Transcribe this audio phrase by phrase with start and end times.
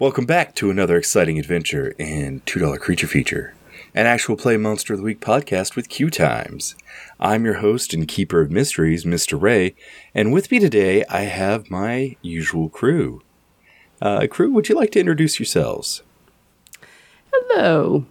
[0.00, 3.54] Welcome back to another exciting adventure in $2 Creature Feature,
[3.94, 6.74] an actual play Monster of the Week podcast with QueueTimes.
[7.20, 9.38] I'm your host and keeper of mysteries, Mr.
[9.38, 9.74] Ray,
[10.14, 13.20] and with me today I have my usual crew.
[14.00, 16.02] Uh, crew, would you like to introduce yourselves?
[17.30, 18.06] Hello.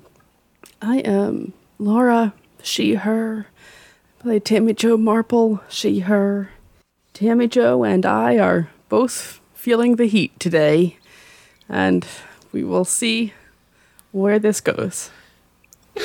[0.83, 3.47] I am Laura, she, her.
[4.19, 6.51] Play Tammy Jo Marple, she, her.
[7.15, 10.99] Tammy Jo and I are both feeling the heat today,
[11.69, 12.05] and
[12.51, 13.33] we will see
[14.11, 15.11] where this goes.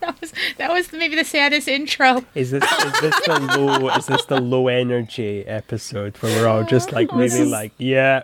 [0.00, 2.24] that was that was maybe the saddest intro.
[2.34, 6.64] Is this is this the low is this the low energy episode where we're all
[6.64, 8.22] just like really like yeah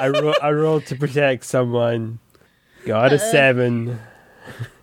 [0.00, 2.18] I ro- I rolled to protect someone
[2.86, 4.00] got a uh, seven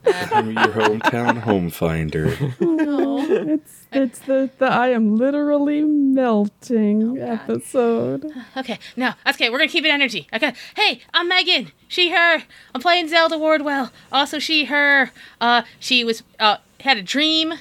[0.05, 2.35] I'm your hometown home finder.
[2.59, 3.19] No.
[3.19, 8.25] It's it's the, the I am literally melting episode.
[8.57, 10.27] Okay, no, that's okay, we're gonna keep it energy.
[10.33, 11.71] Okay, hey, I'm Meghan.
[11.87, 12.43] She, her.
[12.75, 13.91] I'm playing Zelda Wardwell.
[14.11, 15.11] Also, she, her.
[15.39, 17.53] Uh, she was uh had a dream,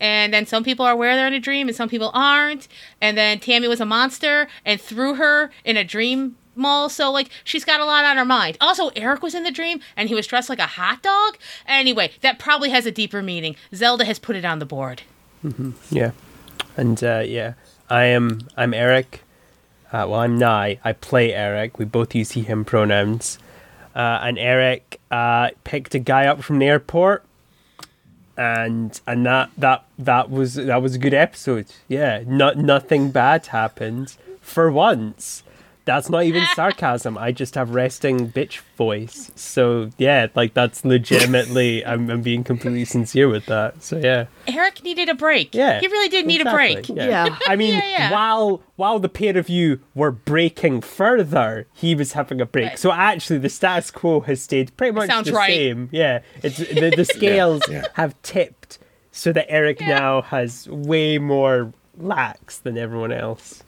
[0.00, 2.68] and then some people are aware they're in a dream, and some people aren't.
[3.00, 6.88] And then Tammy was a monster and threw her in a dream mall.
[6.88, 8.56] So like, she's got a lot on her mind.
[8.60, 11.36] Also, Eric was in the dream, and he was dressed like a hot dog.
[11.66, 13.56] Anyway, that probably has a deeper meaning.
[13.74, 15.02] Zelda has put it on the board.
[15.90, 16.12] yeah
[16.76, 17.52] and uh, yeah
[17.90, 19.22] I am I'm Eric
[19.92, 23.38] uh, well I'm Nye I play Eric we both use he him pronouns
[23.94, 27.24] uh, and Eric uh, picked a guy up from the airport
[28.36, 33.46] and and that that that was that was a good episode yeah not nothing bad
[33.48, 35.42] happened for once
[35.86, 41.84] that's not even sarcasm i just have resting bitch voice so yeah like that's legitimately
[41.86, 45.54] i'm, I'm being completely sincere with that so yeah Eric needed a break.
[45.54, 46.78] yeah he really did need a break.
[46.78, 47.38] exactly, Yeah.
[47.48, 48.12] i mean Yeah, yeah.
[48.12, 52.78] while while the pair of you were breaking further he was having a break Right.
[52.78, 55.48] so actually the status quo has stayed pretty much the right.
[55.48, 57.86] same yeah it's the, the scales yeah.
[57.94, 58.78] have tipped
[59.12, 63.62] so that eric now has way more lax than everyone else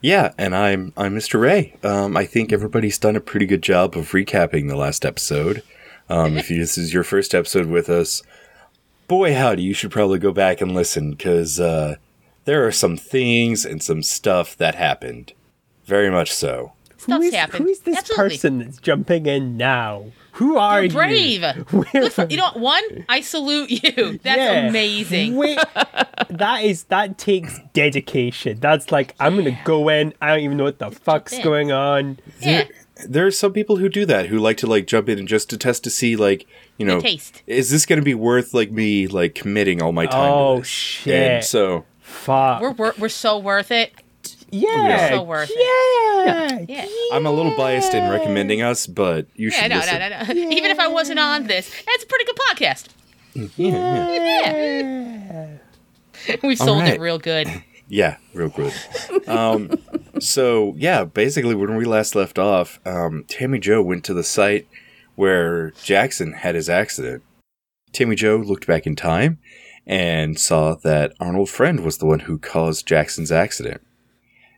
[0.00, 1.40] Yeah, and I'm I'm Mr.
[1.40, 1.76] Ray.
[1.82, 5.62] Um, I think everybody's done a pretty good job of recapping the last episode.
[6.08, 8.22] Um, if this is your first episode with us,
[9.08, 11.96] boy howdy, you should probably go back and listen because uh,
[12.46, 15.34] there are some things and some stuff that happened.
[15.84, 16.72] Very much so.
[17.00, 17.64] Stuff's who is, happened.
[17.64, 18.24] who is this Absolutely.
[18.30, 21.42] person that's jumping in now who are You're you brave.
[21.72, 22.60] Where- you know what?
[22.60, 24.18] One, I salute you.
[24.22, 24.68] That's Yeah.
[24.68, 25.36] amazing.
[25.36, 25.58] Wait,
[26.30, 28.58] that is that takes dedication.
[28.60, 30.14] That's like I'm gonna go in.
[30.22, 31.42] I don't even know what the fuck's in.
[31.42, 32.18] going on.
[32.40, 32.64] Yeah.
[33.08, 35.50] There are some people who do that who like to like jump in and just
[35.50, 36.46] to test to see like
[36.78, 37.42] you know taste.
[37.46, 40.30] is this going to be worth like me like committing all my time?
[40.32, 40.68] Oh, to this?
[40.68, 41.14] shit.
[41.32, 42.60] And so Fuck.
[42.60, 43.92] We're, we're we're so worth it.
[44.52, 45.10] Yeah.
[45.10, 45.58] so worth it.
[45.58, 46.64] yeah.
[46.68, 46.86] Yeah.
[47.12, 49.98] I'm a little biased in recommending us, but you Yeah, should no, listen.
[50.00, 50.50] no, no, no.
[50.56, 52.88] Even if I wasn't on this, it's a pretty good podcast.
[53.56, 55.46] Yeah, yeah.
[56.42, 56.94] We've sold right.
[56.94, 57.48] it real good.
[57.92, 58.72] Yeah, real good.
[59.28, 59.72] um,
[60.20, 64.68] so yeah, basically when we last left off, um, Tammy Jo went to the site
[65.16, 67.24] where Jackson had his accident.
[67.92, 69.38] Tammy Jo looked back in time
[69.88, 73.80] and saw that Arnold Friend was the one who caused Jackson's accident.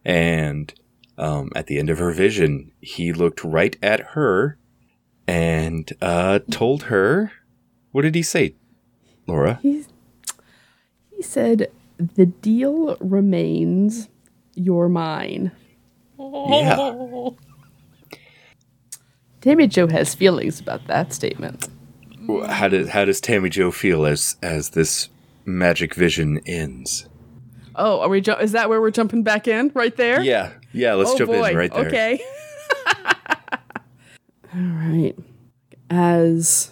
[0.04, 0.72] And
[1.18, 4.58] um, at the end of her vision, he looked right at her
[5.26, 7.32] and uh, told her,
[7.92, 8.56] "What did he say,
[9.26, 9.88] Laura?" He's,
[11.14, 14.08] he said, The deal remains
[14.54, 15.52] you're mine.
[16.19, 16.94] Yeah.
[19.40, 21.69] Tammy Jo has feelings about that statement.
[22.46, 25.08] How does how does Tammy Jo feel as as this
[25.44, 27.08] magic vision ends?
[27.74, 28.20] Oh, are we?
[28.20, 29.70] Ju- is that where we're jumping back in?
[29.74, 30.22] Right there?
[30.22, 30.94] Yeah, yeah.
[30.94, 31.50] Let's oh jump boy.
[31.50, 31.86] in right there.
[31.86, 32.24] Okay.
[34.54, 35.14] All right.
[35.88, 36.70] As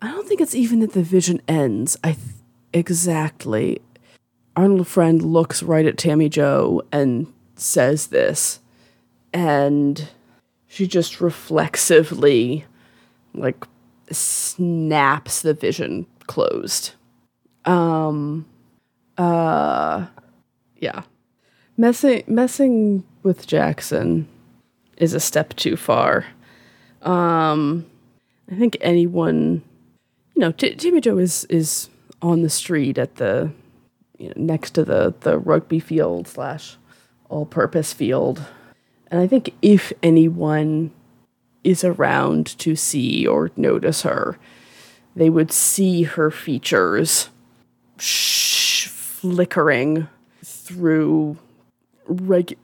[0.00, 1.96] I don't think it's even that the vision ends.
[2.02, 2.18] I th-
[2.72, 3.80] exactly.
[4.56, 8.60] Arnold Friend looks right at Tammy Jo and says this,
[9.32, 10.08] and
[10.66, 12.64] she just reflexively,
[13.34, 13.64] like,
[14.10, 16.92] snaps the vision closed.
[17.64, 18.46] Um.
[19.16, 20.06] Uh.
[20.82, 21.04] Yeah
[21.76, 24.28] messing messing with Jackson
[24.96, 26.26] is a step too far.
[27.02, 27.86] Um,
[28.50, 29.62] I think anyone,
[30.34, 31.88] you know, T- Timmy Joe is is
[32.20, 33.50] on the street at the
[34.18, 36.76] you know, next to the the rugby field slash
[37.28, 38.42] all purpose field,
[39.10, 40.90] and I think if anyone
[41.64, 44.38] is around to see or notice her,
[45.14, 47.30] they would see her features
[47.98, 50.08] sh- flickering
[50.62, 51.36] through
[52.06, 52.58] reg-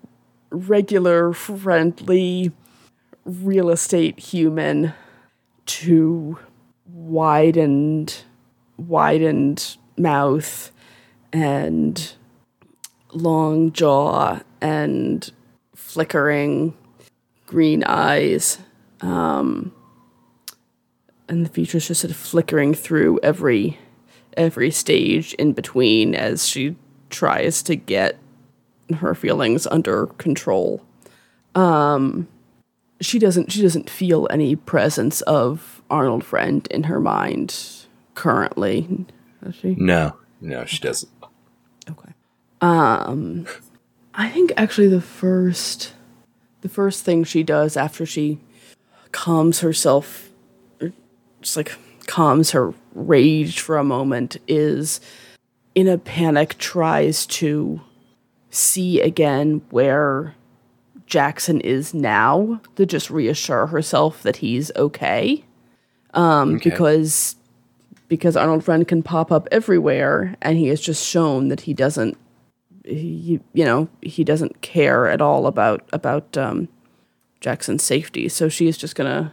[0.50, 2.53] regular, friendly
[3.25, 4.95] real estate human
[5.67, 6.39] to
[6.87, 8.23] widened,
[8.77, 10.71] widened mouth
[11.33, 12.15] and
[13.12, 15.33] long jaw and
[15.75, 16.75] flickering
[17.47, 18.59] green eyes.
[19.00, 19.73] Um,
[21.29, 23.79] and the features just sort of flickering through every
[24.37, 26.77] every stage in between as she
[27.11, 28.19] tries to get
[28.97, 30.83] her feelings under control.
[31.55, 32.29] Um,
[33.01, 39.07] she doesn't she doesn't feel any presence of Arnold Friend in her mind currently.
[39.43, 39.75] Does she?
[39.77, 41.11] No, no, she doesn't.
[41.89, 42.13] Okay.
[42.61, 43.47] Um,
[44.15, 45.93] I think actually the first,
[46.63, 48.41] the first thing she does after she
[49.13, 50.31] calms herself,
[50.81, 50.93] or
[51.41, 51.77] just like
[52.07, 55.01] calms her rage for a moment, is
[55.79, 57.81] in a panic tries to
[58.51, 60.35] see again where
[61.07, 65.45] Jackson is now to just reassure herself that he's okay.
[66.15, 66.71] Um, Okay.
[66.71, 67.37] because
[68.09, 72.17] because Arnold Friend can pop up everywhere, and he has just shown that he doesn't,
[72.85, 76.67] he, you know, he doesn't care at all about about um,
[77.41, 78.29] Jackson's safety.
[78.29, 79.33] So she is just gonna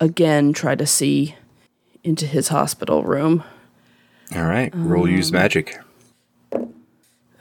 [0.00, 1.34] again try to see
[2.02, 3.42] into his hospital room.
[4.34, 5.78] All right, roll use magic.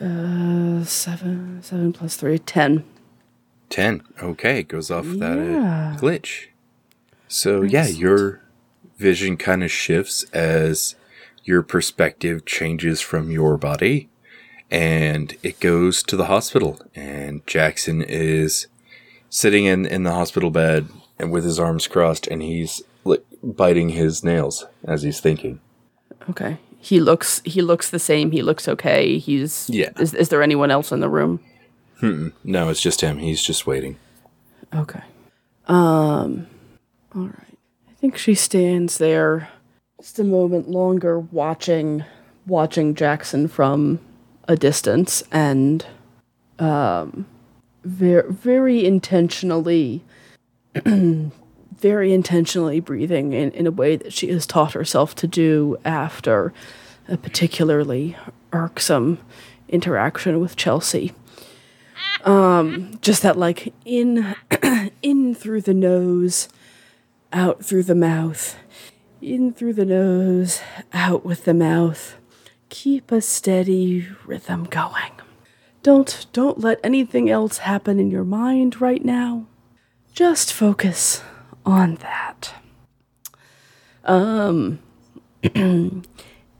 [0.01, 2.83] Uh, seven, seven plus three, ten.
[3.69, 4.03] 10.
[4.21, 6.47] Okay, goes off that uh, glitch.
[7.27, 8.41] So, yeah, your
[8.97, 10.95] vision kind of shifts as
[11.43, 14.09] your perspective changes from your body
[14.73, 16.79] and it goes to the hospital.
[16.95, 18.67] And Jackson is
[19.29, 20.87] sitting in, in the hospital bed
[21.19, 25.59] and with his arms crossed and he's like biting his nails as he's thinking.
[26.29, 26.57] Okay.
[26.83, 28.31] He looks he looks the same.
[28.31, 29.17] He looks okay.
[29.17, 29.91] He's Yeah.
[29.97, 31.39] Is is there anyone else in the room?
[32.43, 33.19] No, it's just him.
[33.19, 33.95] He's just waiting.
[34.75, 34.99] Okay.
[35.67, 36.47] Um
[37.15, 37.57] all right.
[37.89, 39.47] I think she stands there
[39.97, 42.03] just a moment longer watching
[42.47, 44.01] watching Jackson from
[44.49, 45.85] a distance and
[46.59, 47.25] um
[47.85, 50.03] very very intentionally
[51.83, 56.53] very intentionally breathing in, in a way that she has taught herself to do after
[57.09, 58.15] a particularly
[58.53, 59.19] irksome
[59.67, 61.11] interaction with Chelsea.
[62.23, 64.33] Um, just that like in
[65.01, 66.47] in through the nose,
[67.33, 68.55] out through the mouth,
[69.21, 70.61] in through the nose,
[70.93, 72.15] out with the mouth.
[72.69, 75.11] Keep a steady rhythm going.
[75.81, 79.47] Don't don't let anything else happen in your mind right now.
[80.13, 81.21] Just focus
[81.65, 82.53] on that.
[84.03, 84.79] Um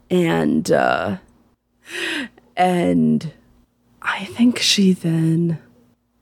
[0.10, 1.18] and uh
[2.56, 3.34] and
[4.02, 5.60] I think she then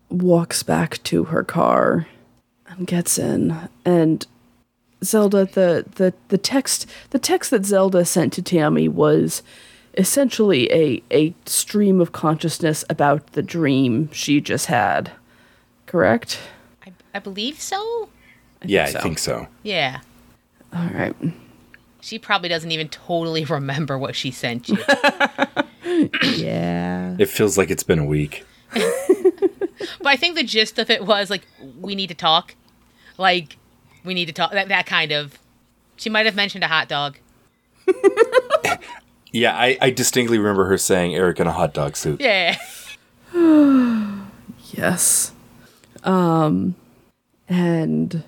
[0.10, 2.08] walks back to her car
[2.68, 4.26] and gets in and
[5.04, 9.42] Zelda the the the text the text that Zelda sent to Tammy was
[9.98, 15.12] essentially a a stream of consciousness about the dream she just had.
[15.86, 16.40] Correct?
[16.86, 18.10] I, I believe so.
[18.64, 19.00] Yeah, so.
[19.00, 19.48] I think so.
[19.64, 20.02] Yeah.
[20.74, 21.16] All right.
[22.02, 24.78] She probably doesn't even totally remember what she sent you.
[26.24, 27.16] Yeah.
[27.20, 28.46] It feels like it's been a week.
[28.74, 31.46] but I think the gist of it was like,
[31.80, 32.56] we need to talk.
[33.18, 33.58] Like,
[34.06, 34.52] we need to talk.
[34.52, 35.38] That, that kind of.
[35.98, 37.18] She might have mentioned a hot dog.
[39.34, 42.22] Yeah, I, I distinctly remember her saying Eric in a hot dog suit.
[42.22, 42.58] Yeah.
[44.74, 45.34] Yes.
[46.04, 46.76] Um
[47.50, 48.24] and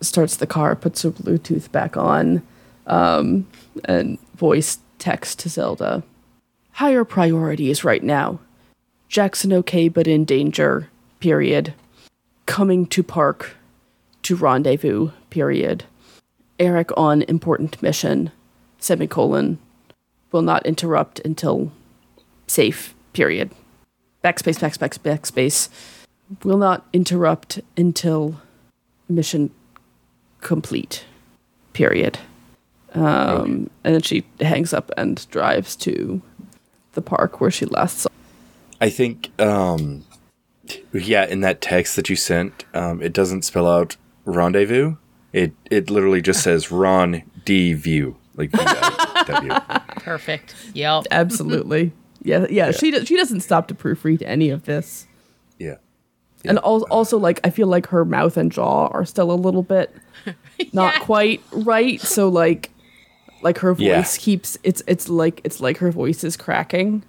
[0.00, 2.42] starts the car, puts her Bluetooth back on,
[2.86, 3.46] um,
[3.84, 6.02] and voice text to Zelda.
[6.72, 8.38] Higher priorities right now.
[9.08, 11.74] Jackson okay but in danger, period.
[12.44, 13.56] Coming to park
[14.22, 15.84] to rendezvous, period.
[16.58, 18.30] Eric on important mission,
[18.78, 19.58] semicolon.
[20.32, 21.72] Will not interrupt until
[22.46, 23.50] safe, period.
[24.24, 25.68] Backspace, backspace, backspace
[26.42, 28.40] will not interrupt until
[29.08, 29.50] mission
[30.40, 31.04] complete.
[31.72, 32.18] Period.
[32.94, 36.22] Um, and then she hangs up and drives to
[36.92, 38.08] the park where she last saw.
[38.80, 40.04] I think, um,
[40.92, 44.96] yeah, in that text that you sent, um, it doesn't spell out rendezvous.
[45.32, 49.52] It it literally just says Ron D view, like V-I-W.
[49.96, 50.54] Perfect.
[50.72, 51.06] Yep.
[51.10, 51.92] Absolutely.
[52.22, 52.70] yeah, yeah.
[52.70, 55.06] She does, she doesn't stop to proofread any of this.
[55.58, 55.76] Yeah.
[56.44, 59.62] And al- also, like, I feel like her mouth and jaw are still a little
[59.62, 59.94] bit
[60.72, 61.00] not Yeah.
[61.00, 62.00] quite right.
[62.00, 62.70] So, like,
[63.42, 64.04] like her voice Yeah.
[64.18, 67.02] keeps it's it's like it's like her voice is cracking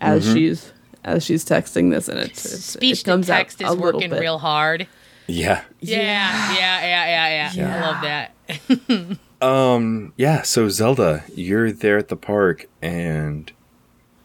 [0.00, 0.72] as she's
[1.04, 3.74] as she's texting this, and it's, it's Speech it to comes text out is a
[3.76, 4.20] little working bit.
[4.20, 4.86] real hard.
[5.28, 5.62] Yeah.
[5.80, 7.76] Yeah, yeah, yeah, yeah, yeah.
[7.76, 9.18] I love that.
[9.42, 13.52] Um, yeah, so Zelda, you're there at the park and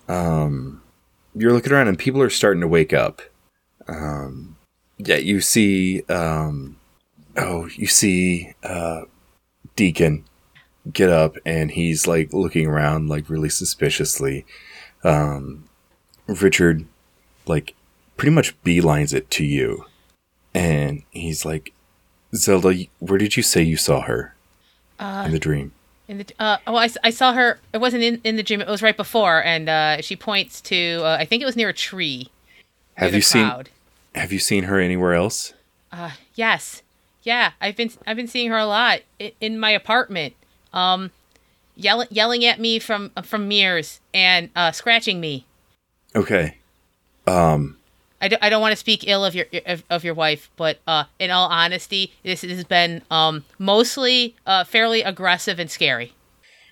[0.07, 0.81] um
[1.35, 3.21] you're looking around and people are starting to wake up.
[3.89, 4.55] Um
[4.97, 6.77] yeah, you see um
[7.37, 9.03] oh, you see uh
[9.75, 10.25] Deacon
[10.91, 14.45] get up and he's like looking around like really suspiciously.
[15.03, 15.65] Um
[16.27, 16.85] Richard
[17.45, 17.75] like
[18.17, 19.85] pretty much beelines it to you.
[20.53, 21.73] And he's like
[22.33, 24.35] Zelda, where did you say you saw her?
[25.01, 25.71] in the dream.
[26.07, 27.59] In the, uh, oh, I saw her.
[27.73, 28.61] It wasn't in, in the gym.
[28.61, 31.01] It was right before, and uh, she points to.
[31.03, 32.29] Uh, I think it was near a tree.
[32.95, 33.49] Have you seen.
[34.13, 35.53] Have you seen her anywhere else?
[35.91, 36.81] Uh, yes,
[37.23, 37.51] yeah.
[37.61, 40.33] I've been I've been seeing her a lot in, in my apartment.
[40.73, 41.11] Um,
[41.75, 45.45] yelling yelling at me from from mirrors and uh, scratching me.
[46.15, 46.57] Okay.
[47.27, 47.77] Um
[48.23, 50.79] I, do, I don't want to speak ill of your of, of your wife, but
[50.85, 56.13] uh, in all honesty, this has been um, mostly uh, fairly aggressive and scary.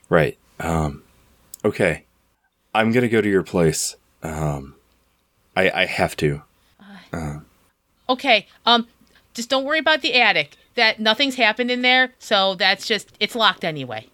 [0.10, 0.38] right.
[0.60, 1.04] Um
[1.66, 2.06] okay.
[2.76, 3.96] I'm going to go to your place.
[4.22, 4.76] Um
[5.56, 6.44] I I have to.
[8.08, 8.88] Okay, um,
[9.34, 10.56] just don't worry about the attic.
[10.76, 14.08] That nothing's happened in there, so that's just it's locked anyway.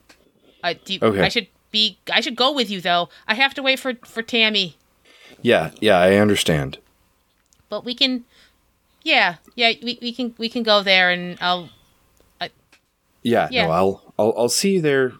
[0.64, 1.22] Uh, you, Okay.
[1.22, 3.10] I should be I should go with you though.
[3.28, 4.78] I have to wait for for Tammy,
[5.42, 6.80] Yeah, yeah, I understand.
[7.70, 8.26] but we can.
[9.04, 11.70] Yeah, yeah, we, we can we can go there and I'll
[13.22, 13.66] Yeah, Yeah.
[13.68, 15.14] no, I'll I'll I'll see you there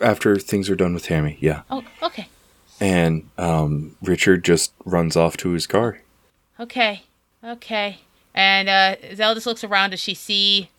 [0.00, 1.36] after things are done with Tammy.
[1.40, 1.62] Yeah.
[1.70, 2.28] oh okay
[2.80, 6.00] And um Richard just runs off to his car.
[6.58, 7.02] okay
[7.44, 7.98] okay
[8.34, 9.90] and uh Zelda just looks around.
[9.90, 10.70] Does she see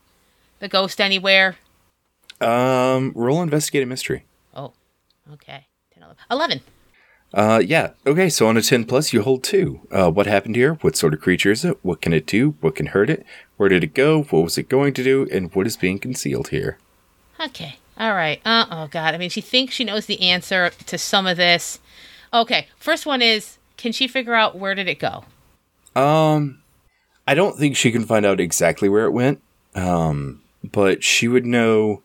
[0.59, 1.57] the ghost anywhere?
[2.39, 4.25] Um roll investigate a mystery.
[4.53, 4.73] Oh,
[5.33, 5.67] okay.
[5.93, 6.17] 10, 11.
[6.29, 6.61] 11.
[7.33, 7.91] Uh, yeah.
[8.05, 9.79] Okay, so on a 10 plus, you hold two.
[9.89, 10.73] Uh, what happened here?
[10.81, 11.77] What sort of creature is it?
[11.81, 12.55] What can it do?
[12.59, 13.25] What can hurt it?
[13.57, 14.23] Where did it go?
[14.23, 15.27] What was it going to do?
[15.31, 16.77] And what is being concealed here?
[17.39, 17.77] Okay.
[17.97, 18.41] All right.
[18.43, 19.13] Uh, oh, God.
[19.13, 21.79] I mean, she thinks she knows the answer to some of this.
[22.33, 22.67] Okay.
[22.77, 25.23] First one is can she figure out where did it go?
[25.95, 26.60] Um,
[27.27, 29.41] I don't think she can find out exactly where it went.
[29.75, 32.03] Um, but she would know.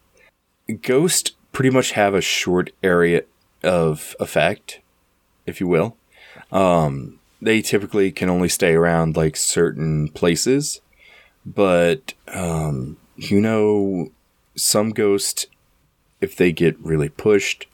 [0.83, 3.23] Ghost pretty much have a short area
[3.63, 4.81] of effect,
[5.47, 5.97] if you will.
[6.51, 10.81] Um, they typically can only stay around like certain places,
[11.45, 14.11] but um, you know,
[14.57, 15.47] some ghosts,
[16.21, 17.67] if they get really pushed,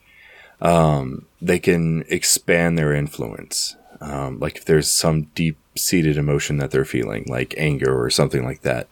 [0.60, 3.76] um, they can expand their influence.
[4.00, 8.44] Um, like if there's some deep seated emotion that they're feeling, like anger or something
[8.44, 8.88] like that,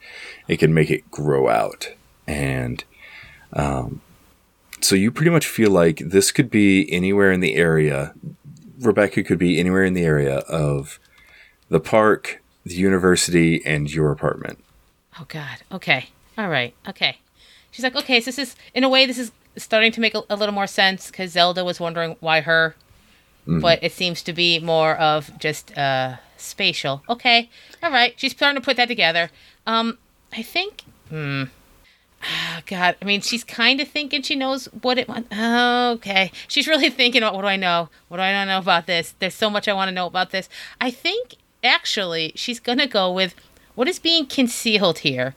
[0.48, 1.92] it can make it grow out.
[2.26, 2.84] And
[3.52, 4.00] um,
[4.80, 8.14] so you pretty much feel like this could be anywhere in the area.
[8.80, 10.98] Rebecca could be anywhere in the area of
[11.68, 14.58] the park, the university, and your apartment.
[15.18, 15.58] Oh, God.
[15.70, 16.08] Okay.
[16.38, 16.74] All right.
[16.88, 17.18] Okay.
[17.70, 20.22] She's like, okay, so this is, in a way, this is starting to make a,
[20.30, 22.74] a little more sense because Zelda was wondering why her,
[23.46, 27.02] but it seems to be more of just uh, spatial.
[27.08, 27.48] Okay.
[27.82, 28.14] All right.
[28.16, 29.30] She's starting to put that together.
[29.66, 29.98] Um,
[30.32, 31.44] I think, hmm.
[32.22, 35.28] Oh, God, I mean, she's kind of thinking she knows what it wants.
[35.32, 36.30] Okay.
[36.48, 37.88] She's really thinking about what do I know?
[38.08, 39.14] What do I not know about this?
[39.18, 40.48] There's so much I want to know about this.
[40.80, 43.34] I think, actually, she's going to go with
[43.74, 45.34] what is being concealed here?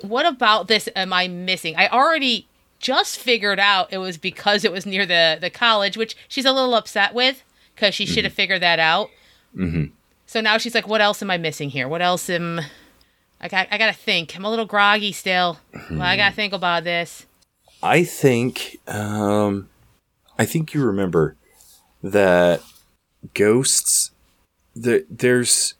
[0.00, 1.74] What about this am I missing?
[1.76, 2.46] I already
[2.78, 6.52] just figured out it was because it was near the, the college, which she's a
[6.52, 7.42] little upset with
[7.74, 9.10] because she should have figured that out.
[9.56, 9.90] Mhm.
[10.34, 11.86] So now she's like, what else am I missing here?
[11.86, 12.60] What else am.
[13.40, 14.34] I got, I gotta think.
[14.34, 15.60] I'm a little groggy still.
[15.88, 17.26] Well, I gotta think about this.
[17.80, 19.68] I think um
[20.36, 21.36] I think you remember
[22.02, 22.62] that
[23.32, 24.10] ghosts
[24.74, 25.74] the, there's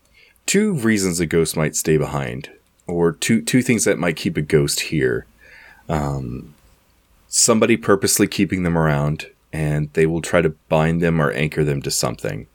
[0.46, 2.48] two reasons a ghost might stay behind
[2.86, 5.26] or two two things that might keep a ghost here.
[5.88, 6.54] Um
[7.26, 11.82] somebody purposely keeping them around and they will try to bind them or anchor them
[11.82, 12.46] to something.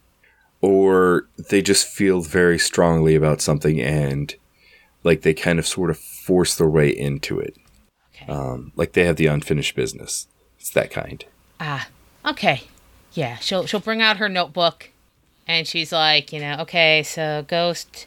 [0.61, 4.35] Or they just feel very strongly about something and
[5.03, 7.55] like they kind of sort of force their way into it.
[8.13, 8.31] Okay.
[8.31, 10.27] Um, like they have the unfinished business.
[10.59, 11.23] It's that kind.
[11.59, 11.87] Ah,
[12.25, 12.63] okay.
[13.13, 14.89] Yeah, she'll she'll bring out her notebook,
[15.47, 18.05] and she's like, you know, okay, so ghost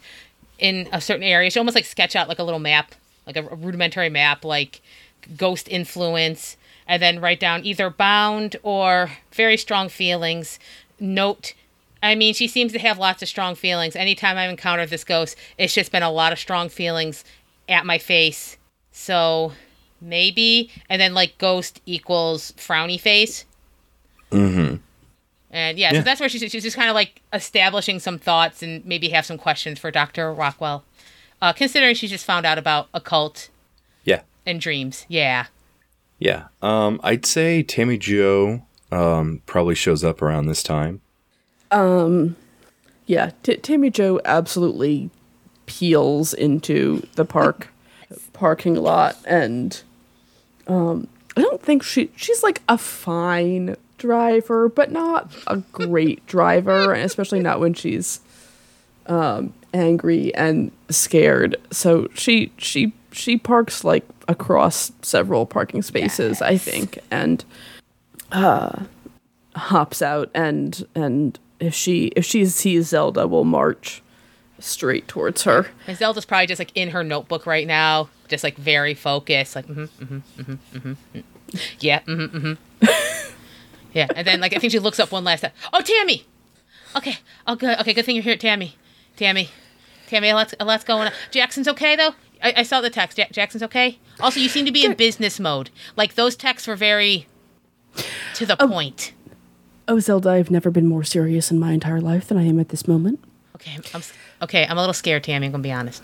[0.59, 1.49] in a certain area.
[1.49, 2.95] She almost like sketch out like a little map,
[3.25, 4.81] like a, a rudimentary map, like
[5.35, 6.55] ghost influence,
[6.87, 10.59] and then write down either bound or very strong feelings.
[10.99, 11.53] Note.
[12.03, 13.95] I mean, she seems to have lots of strong feelings.
[13.95, 17.23] Anytime I've encountered this ghost, it's just been a lot of strong feelings
[17.69, 18.57] at my face.
[18.91, 19.53] So
[20.01, 23.45] maybe, and then like ghost equals frowny face.
[24.31, 24.75] Mm-hmm.
[25.51, 25.99] And yeah, Yeah.
[25.99, 29.25] so that's where she's she's just kind of like establishing some thoughts and maybe have
[29.25, 30.83] some questions for Doctor Rockwell,
[31.41, 33.49] uh, considering she just found out about occult
[34.03, 34.21] Yeah.
[34.45, 35.05] and dreams.
[35.07, 35.45] Yeah.
[36.19, 36.45] Yeah.
[36.61, 41.01] Um, I'd say Tammy Jo um, probably shows up around this time.
[43.05, 45.09] Yeah, T- Tammy Jo absolutely
[45.65, 47.69] peels into the park
[48.31, 49.81] parking lot, and
[50.67, 56.93] um, I don't think she she's like a fine driver, but not a great driver,
[56.93, 58.19] and especially not when she's
[59.07, 61.57] um, angry and scared.
[61.71, 67.43] So she she she parks like across several parking spaces, I think, and
[68.31, 68.83] uh,
[69.55, 74.01] hops out and and if she if she sees Zelda, will march
[74.59, 75.67] straight towards her.
[75.87, 79.67] And Zelda's probably just like in her notebook right now, just like very focused, like
[79.67, 81.19] mm-hmm, mm-hmm, mm-hmm, mm-hmm.
[81.79, 83.33] Yeah, mm-hmm, mm-hmm.
[83.93, 84.07] yeah.
[84.15, 85.51] And then like I think she looks up one last time.
[85.71, 86.25] Oh, Tammy.
[86.95, 87.17] Okay.
[87.47, 87.79] Oh, good.
[87.79, 88.75] Okay, good thing you're here, Tammy.
[89.15, 89.49] Tammy.
[90.07, 91.13] Tammy, a lot's, a lot's going on.
[91.31, 92.13] Jackson's okay though.
[92.41, 93.17] I, I saw the text.
[93.17, 93.99] Ja- Jackson's okay.
[94.19, 95.69] Also, you seem to be in business mode.
[95.95, 97.27] Like those texts were very
[98.35, 99.13] to the point.
[99.87, 102.69] Oh, Zelda, I've never been more serious in my entire life than I am at
[102.69, 103.19] this moment.
[103.55, 104.01] Okay, I'm
[104.41, 104.65] okay.
[104.65, 105.47] I'm a little scared, Tammy.
[105.47, 106.03] I'm gonna be honest.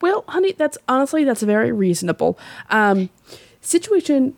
[0.00, 2.38] Well, honey, that's honestly that's very reasonable.
[2.70, 3.10] Um,
[3.60, 4.36] situation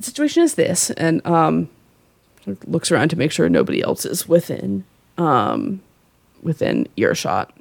[0.00, 1.68] situation is this, and um,
[2.66, 4.84] looks around to make sure nobody else is within
[5.18, 5.80] um,
[6.42, 7.56] within earshot.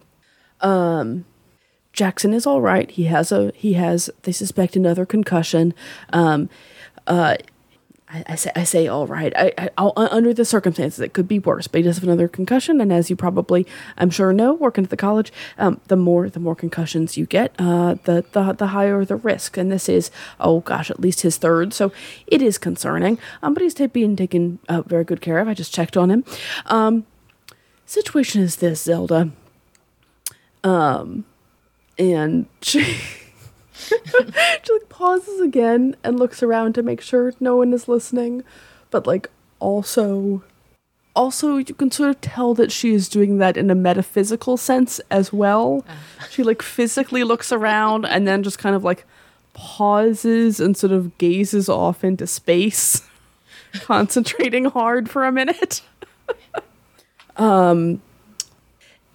[0.61, 1.25] Um,
[1.93, 2.89] Jackson is all right.
[2.89, 5.73] He has a he has they suspect another concussion.
[6.11, 6.49] Um,
[7.07, 7.37] uh,
[8.15, 9.33] I, I say I say all right.
[9.35, 11.67] I, I I'll, under the circumstances, it could be worse.
[11.67, 14.89] But he does have another concussion, and as you probably, I'm sure, know, working at
[14.89, 19.03] the college, um, the more the more concussions you get, uh, the the the higher
[19.03, 19.57] the risk.
[19.57, 21.91] And this is, oh gosh, at least his third, so
[22.27, 23.19] it is concerning.
[23.43, 25.47] Um, but he's ta- being taken uh, very good care of.
[25.47, 26.23] I just checked on him.
[26.67, 27.05] Um,
[27.85, 29.31] situation is this, Zelda.
[30.63, 31.25] Um,
[31.97, 32.97] and she.
[33.77, 38.43] she like pauses again and looks around to make sure no one is listening
[38.89, 40.41] but like also
[41.15, 44.99] also you can sort of tell that she is doing that in a metaphysical sense
[45.09, 45.85] as well.
[46.29, 49.05] She like physically looks around and then just kind of like
[49.53, 53.01] pauses and sort of gazes off into space
[53.73, 55.81] concentrating hard for a minute.
[57.37, 58.01] Um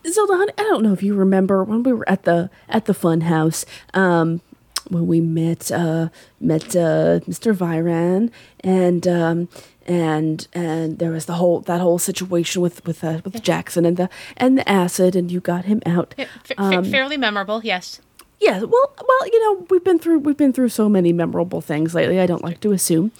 [0.07, 3.23] Zelda, I don't know if you remember when we were at the at the fun
[3.23, 4.43] house, um,
[4.91, 6.09] when we met uh,
[6.41, 7.55] met uh, Mr.
[7.55, 9.49] Viran, and um,
[9.87, 13.97] and and there was the whole that whole situation with with uh, with Jackson and
[13.97, 16.15] the and the acid, and you got him out.
[16.45, 18.01] Fa- fa- fairly memorable, yes.
[18.41, 21.95] Yeah, well, well, you know, we've been through we've been through so many memorable things
[21.95, 22.21] lately.
[22.21, 23.13] I don't like to assume.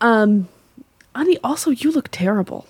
[0.00, 0.48] Um,
[1.14, 2.66] honey, also you look terrible.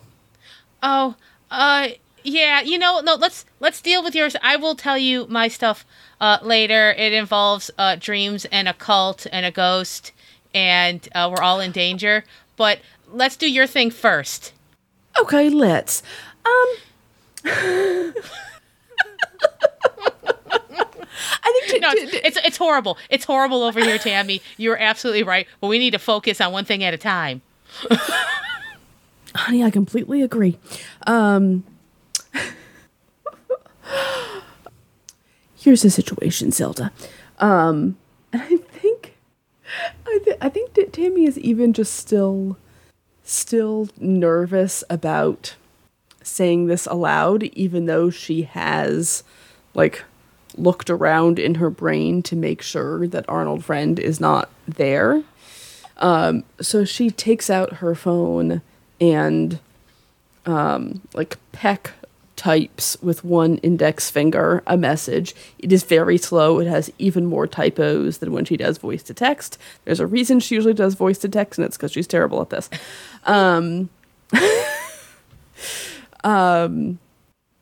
[0.82, 1.14] Oh,
[1.50, 1.88] uh,
[2.26, 2.60] yeah.
[2.60, 3.14] You know, no.
[3.14, 4.36] Let's let's deal with yours.
[4.42, 5.86] I will tell you my stuff
[6.20, 6.92] uh, later.
[6.92, 10.12] It involves uh, dreams and a cult and a ghost,
[10.54, 12.24] and uh, we're all in danger.
[12.56, 14.52] But let's do your thing first.
[15.18, 16.02] Okay, let's.
[16.44, 18.12] Um.
[21.48, 22.98] I think to, No, to- it's it's horrible.
[23.08, 24.42] It's horrible over here, Tammy.
[24.56, 25.46] You're absolutely right.
[25.60, 27.42] But we need to focus on one thing at a time.
[29.34, 30.58] honey, I completely agree.
[31.06, 31.64] Um,
[35.56, 36.92] here's the situation, Zelda.
[37.38, 37.96] Um,
[38.32, 39.16] and I think,
[40.06, 42.56] I, th- I think that Tammy is even just still,
[43.24, 45.56] still nervous about
[46.22, 49.22] saying this aloud, even though she has,
[49.74, 50.04] like,
[50.56, 55.22] looked around in her brain to make sure that Arnold Friend is not there.
[55.98, 58.62] Um, so she takes out her phone
[59.00, 59.58] and
[60.44, 61.92] um, like peck
[62.36, 65.34] types with one index finger a message.
[65.58, 66.60] It is very slow.
[66.60, 69.58] It has even more typos than when she does voice to text.
[69.84, 72.50] There's a reason she usually does voice to text, and it's because she's terrible at
[72.50, 72.70] this.
[73.24, 73.88] Um,
[76.24, 76.98] um,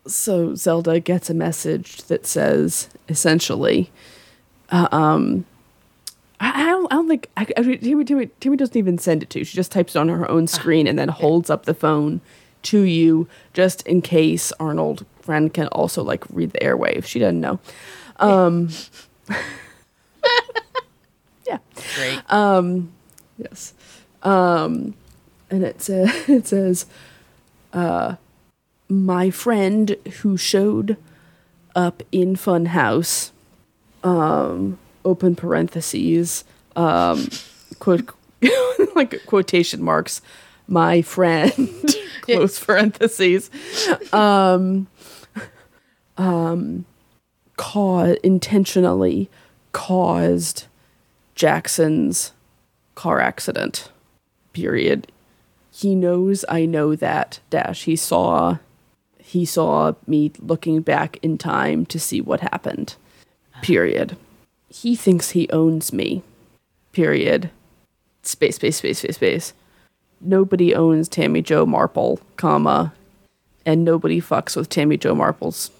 [0.06, 3.90] so Zelda gets a message that says essentially,
[4.70, 5.46] uh, um,
[6.40, 9.30] I, I don't, I don't think I, I, Timmy, Timmy, Timmy doesn't even send it
[9.30, 9.44] to.
[9.44, 12.20] She just types it on her own screen and then holds up the phone
[12.64, 17.07] to you just in case Arnold friend can also like read the airwaves.
[17.07, 17.59] She doesn't know.
[18.18, 18.68] Um,
[21.46, 21.59] yeah.
[21.96, 22.33] Great.
[22.33, 22.92] Um,
[23.38, 23.72] yes.
[24.22, 24.94] Um,
[25.50, 26.87] and it says, it says,
[27.72, 28.16] uh,
[28.88, 30.96] my friend who showed
[31.74, 33.31] up in Funhouse,
[34.05, 36.44] um, open parentheses,
[36.77, 37.29] um,
[37.79, 38.11] quote,
[38.94, 40.20] like quotation marks,
[40.68, 41.94] my friend.
[42.37, 43.50] close parentheses.
[44.12, 44.87] Um,
[46.16, 46.84] um,
[47.56, 49.28] cause intentionally
[49.72, 50.66] caused
[51.34, 52.32] Jackson's
[52.94, 53.90] car accident.
[54.52, 55.10] Period.
[55.72, 57.40] He knows I know that.
[57.50, 57.84] Dash.
[57.84, 58.58] He saw
[59.18, 62.94] he saw me looking back in time to see what happened.
[63.62, 64.16] Period.
[64.68, 66.22] He thinks he owns me.
[66.92, 67.50] Period.
[68.22, 69.52] Space, space, space, space, space.
[70.24, 72.94] Nobody owns Tammy Jo Marple, comma,
[73.66, 75.70] and nobody fucks with Tammy Jo Marple's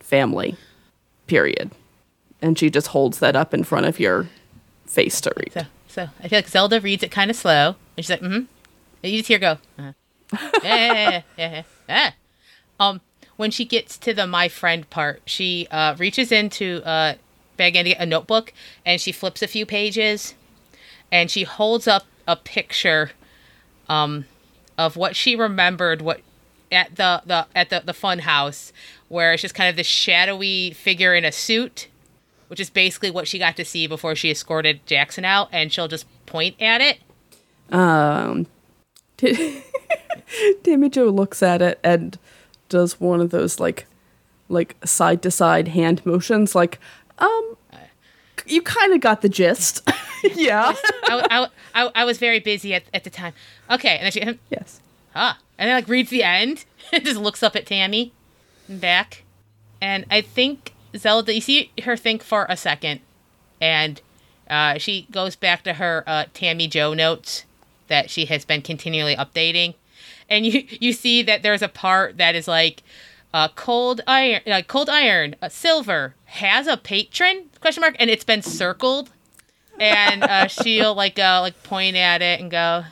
[0.00, 0.56] family.
[1.26, 1.70] Period.
[2.42, 4.28] And she just holds that up in front of your
[4.86, 5.52] face to read.
[5.52, 8.44] So, so I feel like Zelda reads it kind of slow, and she's like, "Mm-hmm."
[9.02, 9.92] You just hear go, uh-huh.
[10.62, 12.10] yeah, yeah, yeah, yeah.
[12.80, 13.00] Um,
[13.36, 17.14] when she gets to the my friend part, she uh, reaches into uh,
[17.56, 18.52] bag and a notebook,
[18.86, 20.34] and she flips a few pages,
[21.12, 23.10] and she holds up a picture,
[23.88, 24.24] um,
[24.78, 26.20] of what she remembered what
[26.72, 28.72] at the the at the the fun house
[29.08, 31.88] where it's just kind of this shadowy figure in a suit
[32.48, 35.88] which is basically what she got to see before she escorted Jackson out, and she'll
[35.88, 36.98] just point at it.
[37.74, 38.46] Um,
[40.62, 42.18] Tammy Jo looks at it and
[42.68, 43.86] does one of those like,
[44.48, 46.78] like side to side hand motions, like,
[47.18, 47.56] um,
[48.46, 49.82] you kind of got the gist.
[50.34, 50.74] yeah.
[51.04, 53.32] I, I, I, I was very busy at, at the time.
[53.70, 54.80] Okay, and then she, yes.
[55.14, 58.12] ah, and then like reads the end, and just looks up at Tammy
[58.68, 59.24] and back,
[59.80, 63.00] and I think Zelda, you see her think for a second,
[63.60, 64.00] and
[64.48, 67.44] uh, she goes back to her uh, Tammy Jo notes
[67.88, 69.74] that she has been continually updating,
[70.28, 72.82] and you you see that there's a part that is like
[73.32, 78.24] uh, cold iron, uh, cold iron, uh, silver has a patron question mark, and it's
[78.24, 79.10] been circled,
[79.78, 82.84] and uh, she'll like uh, like point at it and go,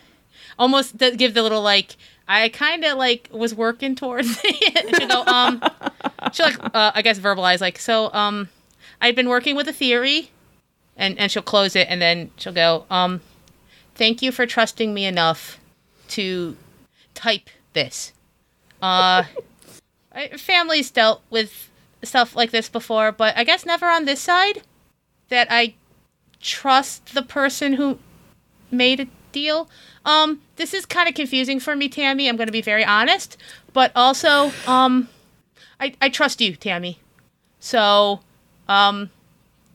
[0.58, 1.96] almost give the little like.
[2.28, 4.96] I kind of like was working towards it.
[4.96, 5.62] she'll go, um,
[6.32, 8.48] she'll like, uh, I guess verbalize like, so, um,
[9.00, 10.30] I've been working with a theory,
[10.96, 13.20] and and she'll close it, and then she'll go, um,
[13.94, 15.58] thank you for trusting me enough
[16.08, 16.56] to
[17.14, 18.12] type this.
[18.80, 19.24] Uh,
[20.36, 21.70] families dealt with
[22.02, 24.62] stuff like this before, but I guess never on this side.
[25.28, 25.74] That I
[26.42, 27.98] trust the person who
[28.70, 29.70] made a deal.
[30.04, 32.28] Um, this is kind of confusing for me, Tammy.
[32.28, 33.36] I'm going to be very honest,
[33.72, 35.08] but also, um,
[35.80, 36.98] I, I trust you, Tammy.
[37.60, 38.20] So,
[38.68, 39.10] um,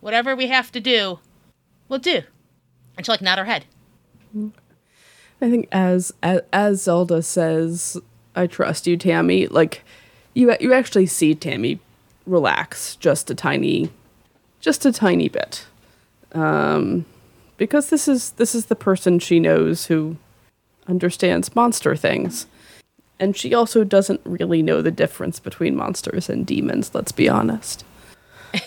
[0.02, 1.20] whatever we have to do,
[1.90, 2.22] we'll do.
[2.96, 3.66] And she'll like nod her head.
[5.42, 7.98] I think as, as as Zelda says,
[8.36, 9.84] "I trust you, Tammy." Like
[10.34, 11.80] you you actually see Tammy
[12.26, 13.90] relax just a tiny,
[14.60, 15.68] just a tiny bit,
[16.38, 17.06] um,
[17.58, 20.18] because this is this is the person she knows who
[20.88, 22.48] understands monster things,
[23.20, 26.94] and she also doesn't really know the difference between monsters and demons.
[26.94, 27.84] Let's be honest.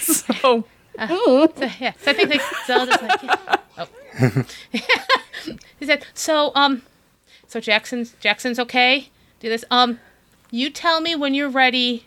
[0.00, 0.64] so.
[0.98, 3.56] So, yeah, so I think like Zelda's like, yeah.
[3.76, 4.44] oh.
[5.78, 6.80] he said, so um,
[7.46, 9.10] so Jackson's Jackson's okay.
[9.40, 9.64] Do this.
[9.70, 10.00] Um,
[10.50, 12.06] you tell me when you're ready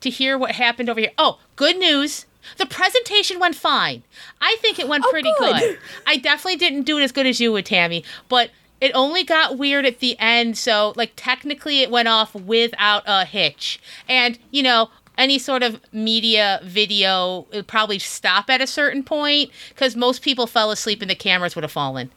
[0.00, 1.12] to hear what happened over here.
[1.16, 2.26] Oh, good news.
[2.58, 4.02] The presentation went fine.
[4.40, 5.56] I think it went Oh, pretty good.
[5.58, 5.78] good.
[6.06, 9.56] I definitely didn't do it as good as you would, Tammy, but it only got
[9.56, 13.80] weird at the end, so like technically it went off without a hitch.
[14.08, 19.50] And, you know, any sort of media video would probably stop at a certain point
[19.70, 22.10] because most people fell asleep and the cameras would have fallen.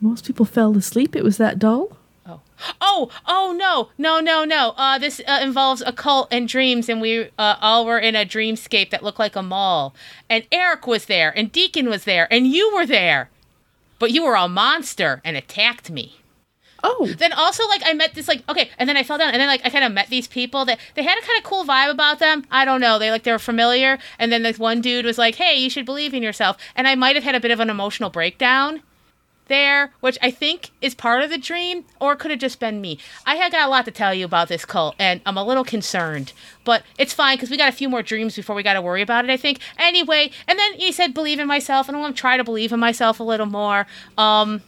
[0.00, 1.14] Most people fell asleep.
[1.16, 1.96] It was that dull.
[2.26, 2.40] Oh,
[2.80, 4.72] oh oh no, no, no, no.
[4.76, 8.90] Uh, this uh, involves occult and dreams, and we uh, all were in a dreamscape
[8.90, 9.94] that looked like a mall.
[10.30, 13.30] And Eric was there, and Deacon was there, and you were there.
[13.98, 16.20] But you were a monster and attacked me.
[16.86, 19.40] Oh, Then also, like, I met this, like, okay, and then I fell down, and
[19.40, 21.64] then, like, I kind of met these people that they had a kind of cool
[21.64, 22.44] vibe about them.
[22.50, 22.98] I don't know.
[22.98, 23.98] They, like, they were familiar.
[24.18, 26.58] And then this one dude was like, hey, you should believe in yourself.
[26.76, 28.82] And I might have had a bit of an emotional breakdown
[29.46, 32.98] there, which I think is part of the dream, or could have just been me.
[33.26, 35.64] I had got a lot to tell you about this cult, and I'm a little
[35.64, 36.32] concerned,
[36.64, 39.02] but it's fine because we got a few more dreams before we got to worry
[39.02, 39.30] about it.
[39.30, 39.60] I think.
[39.78, 42.80] Anyway, and then he said, "Believe in myself," and I'm gonna try to believe in
[42.80, 43.86] myself a little more.
[44.16, 44.62] Um,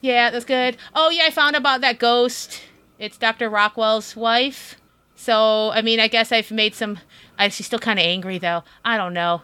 [0.00, 0.76] yeah, that's good.
[0.94, 2.62] Oh yeah, I found about that ghost.
[2.98, 3.48] It's Dr.
[3.48, 4.76] Rockwell's wife.
[5.16, 6.98] So I mean, I guess I've made some.
[7.38, 8.64] I, she's still kind of angry though.
[8.84, 9.42] I don't know.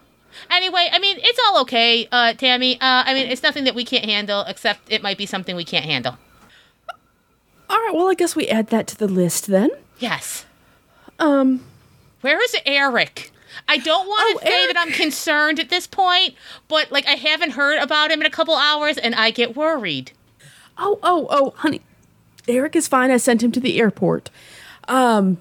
[0.50, 2.74] Anyway, I mean, it's all okay, uh, Tammy.
[2.76, 5.64] Uh, I mean, it's nothing that we can't handle, except it might be something we
[5.64, 6.16] can't handle.
[7.70, 7.92] all right.
[7.94, 9.70] Well, I guess we add that to the list then.
[9.98, 10.46] Yes.
[11.18, 11.60] Um,
[12.20, 13.30] Where is Eric?
[13.66, 14.74] I don't want Oh, to say Eric.
[14.74, 16.34] that I'm concerned at this point,
[16.68, 20.12] but like I haven't heard about him in a couple hours, and I get worried.
[20.78, 21.80] oh, oh, oh, honey.
[22.46, 23.10] Eric is fine.
[23.10, 24.30] I sent him to the airport.
[24.86, 25.38] Um,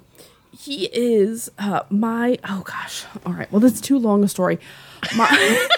[0.57, 2.38] he is uh, my.
[2.49, 3.05] Oh gosh.
[3.25, 3.49] All right.
[3.51, 4.60] Well, that's too long a story.
[5.15, 5.67] My.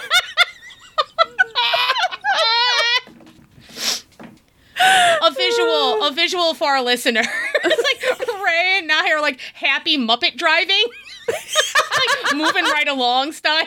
[5.24, 7.22] a visual, a visual for our listener.
[7.64, 10.86] it's like Ray and Nye are like happy Muppet driving,
[11.28, 13.66] like moving right along style.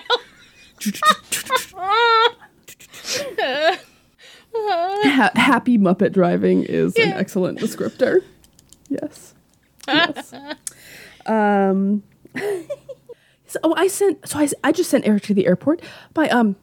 [4.54, 8.22] ha- happy Muppet driving is an excellent descriptor.
[8.88, 9.34] Yes.
[9.86, 10.34] Yes.
[11.26, 12.02] um.
[13.52, 14.26] So oh, I sent.
[14.28, 15.82] So I, I just sent Eric to the airport.
[16.16, 16.56] My um,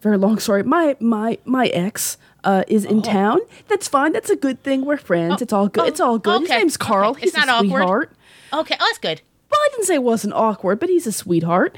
[0.00, 0.62] very long story.
[0.64, 3.38] My my my ex uh is in town.
[3.68, 4.12] That's fine.
[4.12, 4.84] That's a good thing.
[4.84, 5.40] We're friends.
[5.40, 5.84] it's all good.
[5.84, 6.40] oh, it's all good.
[6.40, 7.10] His name's Carl.
[7.12, 7.20] okay.
[7.20, 7.68] He's It's a not awkward.
[7.70, 8.12] sweetheart.
[8.52, 9.20] Okay, oh, that's good.
[9.50, 11.76] Well, I didn't say it wasn't awkward, but he's a sweetheart.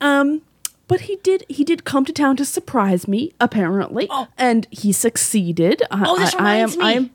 [0.00, 0.40] Um,
[0.88, 4.28] but he did he did come to town to surprise me, apparently, Oh.
[4.38, 5.82] and he succeeded.
[5.90, 6.84] I- Oh, this I, I am reminds me.
[6.84, 7.10] I am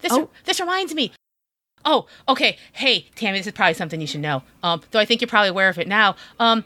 [0.00, 0.28] This Oh.
[0.44, 1.12] this reminds me.
[1.86, 2.58] Oh, okay.
[2.72, 4.42] Hey, Tammy, this is probably something you should know.
[4.62, 6.16] Um, though I think you're probably aware of it now.
[6.40, 6.64] Um,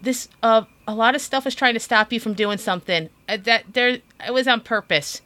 [0.00, 3.38] this uh, a lot of stuff is trying to stop you from doing something uh,
[3.38, 3.98] that there.
[4.24, 5.20] It was on purpose.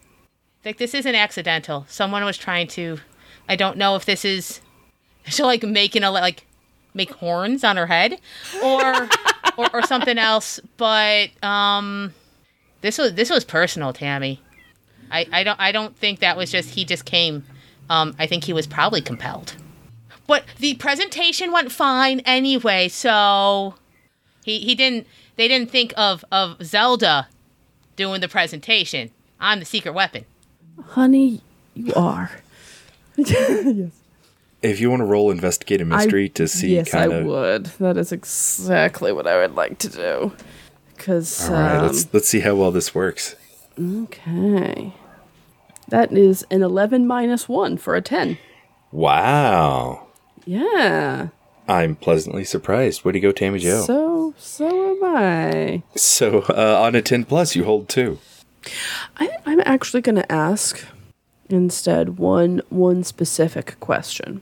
[0.65, 1.85] Like this isn't accidental.
[1.87, 2.97] Someone was trying to.
[3.47, 4.59] I don't know if this is.
[5.25, 6.45] She'll like making a like
[6.95, 8.19] make horns on her head,
[8.63, 9.07] or
[9.57, 10.59] or, or something else.
[10.77, 12.13] But um,
[12.81, 14.41] this was this was personal, Tammy.
[15.11, 17.45] I, I don't I don't think that was just he just came.
[17.89, 19.55] Um, I think he was probably compelled.
[20.27, 23.75] But the presentation went fine anyway, so
[24.43, 27.27] he he didn't they didn't think of of Zelda
[27.95, 29.11] doing the presentation.
[29.39, 30.25] I'm the secret weapon.
[30.83, 31.41] honey,
[31.75, 32.31] you are.
[33.15, 33.91] yes.
[34.61, 37.65] If you want to roll investigate a mystery I- to see yes, kind I would.
[37.79, 40.33] That is exactly what I would like to do.
[40.95, 43.35] Because All right, um, let's let's see how well this works.
[43.79, 44.93] okay,
[45.89, 48.37] that is an eleven minus one for a ten.
[48.91, 50.07] Wow,
[50.45, 51.27] Yeah.
[51.69, 53.03] I'm pleasantly surprised.
[53.03, 53.81] Way to go, Tammy Jo.
[53.81, 55.83] So, So so am I.
[56.49, 58.19] uh, on a ten plus, you hold two.
[59.17, 60.85] I I'm actually going to ask
[61.49, 64.41] instead one one specific question.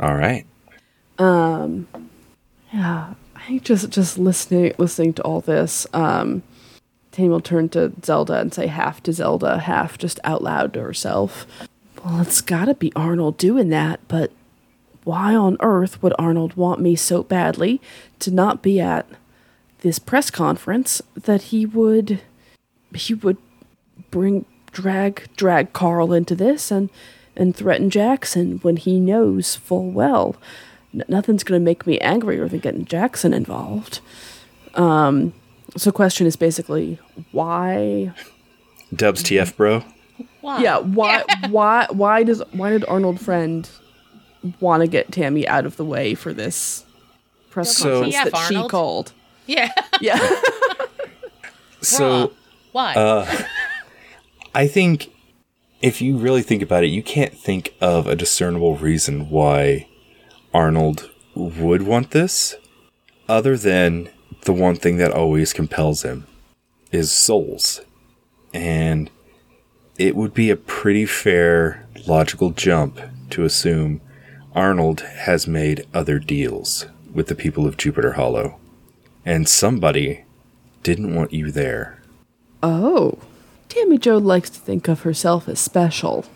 [0.00, 0.44] All right.
[1.18, 1.86] Um,
[2.72, 6.42] yeah, I think just just listening listening to all this, um,
[7.12, 10.80] Tammy will turn to Zelda and say half to Zelda, half just out loud to
[10.80, 11.46] herself.
[12.04, 14.32] Well, it's gotta be Arnold doing that, but
[15.04, 17.80] why on earth would Arnold want me so badly
[18.20, 19.06] to not be at
[19.80, 22.20] this press conference that he would
[22.94, 23.36] he would
[24.10, 26.88] bring drag drag Carl into this and
[27.36, 30.36] and threaten Jackson when he knows full well
[30.94, 34.00] n- nothing's going to make me angrier than getting Jackson involved.
[34.74, 35.34] Um,
[35.76, 36.98] so question is basically
[37.32, 38.12] why?
[38.94, 39.84] Dubs TF, bro.
[40.42, 40.58] Wow.
[40.58, 41.24] Yeah, why?
[41.50, 41.86] Why?
[41.90, 43.68] Why does why did Arnold Friend
[44.60, 46.84] want to get Tammy out of the way for this
[47.50, 48.70] press So- conference TF, that she Arnold.
[48.70, 49.12] called?
[49.46, 49.70] Yeah.
[50.00, 50.18] Yeah.
[51.80, 52.32] So
[52.72, 52.94] Why?
[52.94, 53.42] Uh,
[54.54, 55.10] I think
[55.80, 59.88] if you really think about it, you can't think of a discernible reason why
[60.54, 62.54] Arnold would want this
[63.28, 64.10] other than
[64.42, 66.26] the one thing that always compels him
[66.90, 67.80] is souls.
[68.52, 69.10] And
[69.98, 73.00] it would be a pretty fair logical jump
[73.30, 74.00] to assume
[74.54, 78.58] Arnold has made other deals with the people of Jupiter Hollow.
[79.24, 80.24] And somebody
[80.82, 82.02] didn't want you there.
[82.62, 83.18] oh,
[83.68, 86.26] Tammy Jo likes to think of herself as special.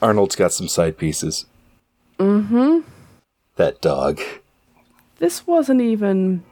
[0.00, 1.46] Arnold's got some side pieces.
[2.20, 2.80] Mm-hmm.
[3.56, 4.20] That dog.
[5.22, 6.42] This wasn't even.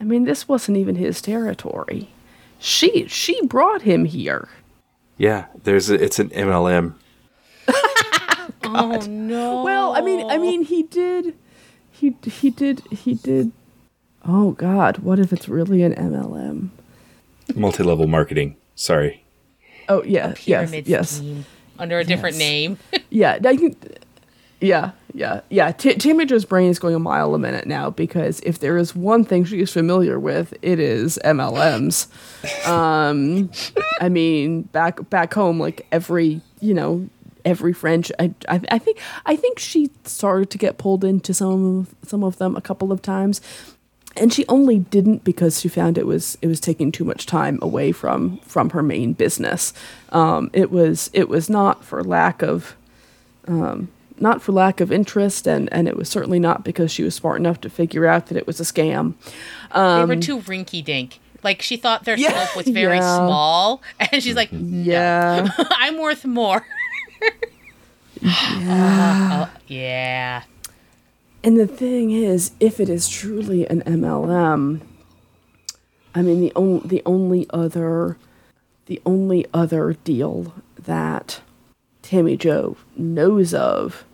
[0.00, 2.10] I mean, this wasn't even his territory.
[2.58, 4.48] She she brought him here.
[5.16, 6.94] Yeah, there's a, it's an MLM.
[8.64, 9.62] oh no.
[9.62, 11.36] Well, I mean, I mean, he did,
[11.92, 13.52] he he did, he did.
[14.26, 16.70] Oh God, what if it's really an MLM?
[17.54, 18.56] Multi-level marketing.
[18.74, 19.22] Sorry.
[19.88, 21.44] Oh yeah, yes, pyramid yes, scheme
[21.78, 22.76] under a different name.
[23.10, 23.38] yeah.
[23.44, 23.76] I can,
[24.60, 25.72] yeah, yeah, yeah.
[25.72, 28.94] T- Tammy Jo's brain is going a mile a minute now because if there is
[28.94, 32.08] one thing she is familiar with, it is MLMs.
[32.66, 33.50] Um,
[34.00, 37.08] I mean, back back home, like every you know
[37.44, 38.12] every French.
[38.18, 42.22] I, I I think I think she started to get pulled into some of some
[42.22, 43.40] of them a couple of times.
[44.16, 47.58] And she only didn't because she found it was it was taking too much time
[47.62, 49.72] away from from her main business.
[50.10, 52.76] Um, it was it was not for lack of
[54.20, 57.40] not for lack of interest, and, and it was certainly not because she was smart
[57.40, 59.14] enough to figure out that it was a scam.
[59.74, 61.18] they were too rinky dink.
[61.42, 63.16] Like she thought their Um, Yeah, scope was very yeah.
[63.16, 65.48] small, and she's like, Yeah.
[65.70, 66.66] "I'm worth more."
[68.22, 70.42] Oh, yeah.
[71.42, 74.82] And the thing is, if it is truly an MLM,
[76.14, 78.18] I mean the only the only other
[78.86, 81.40] the only other deal that
[82.02, 84.04] Tammy Jo knows of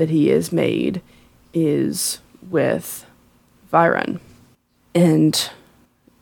[0.00, 1.02] that he has made
[1.52, 3.04] is with
[3.70, 4.18] Viren.
[4.94, 5.50] And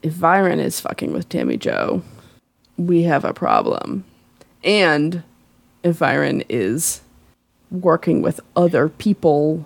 [0.03, 2.03] if Viren is fucking with Tammy Jo,
[2.75, 4.03] we have a problem.
[4.65, 5.23] And
[5.81, 6.99] if Viren is
[7.71, 9.63] working with other people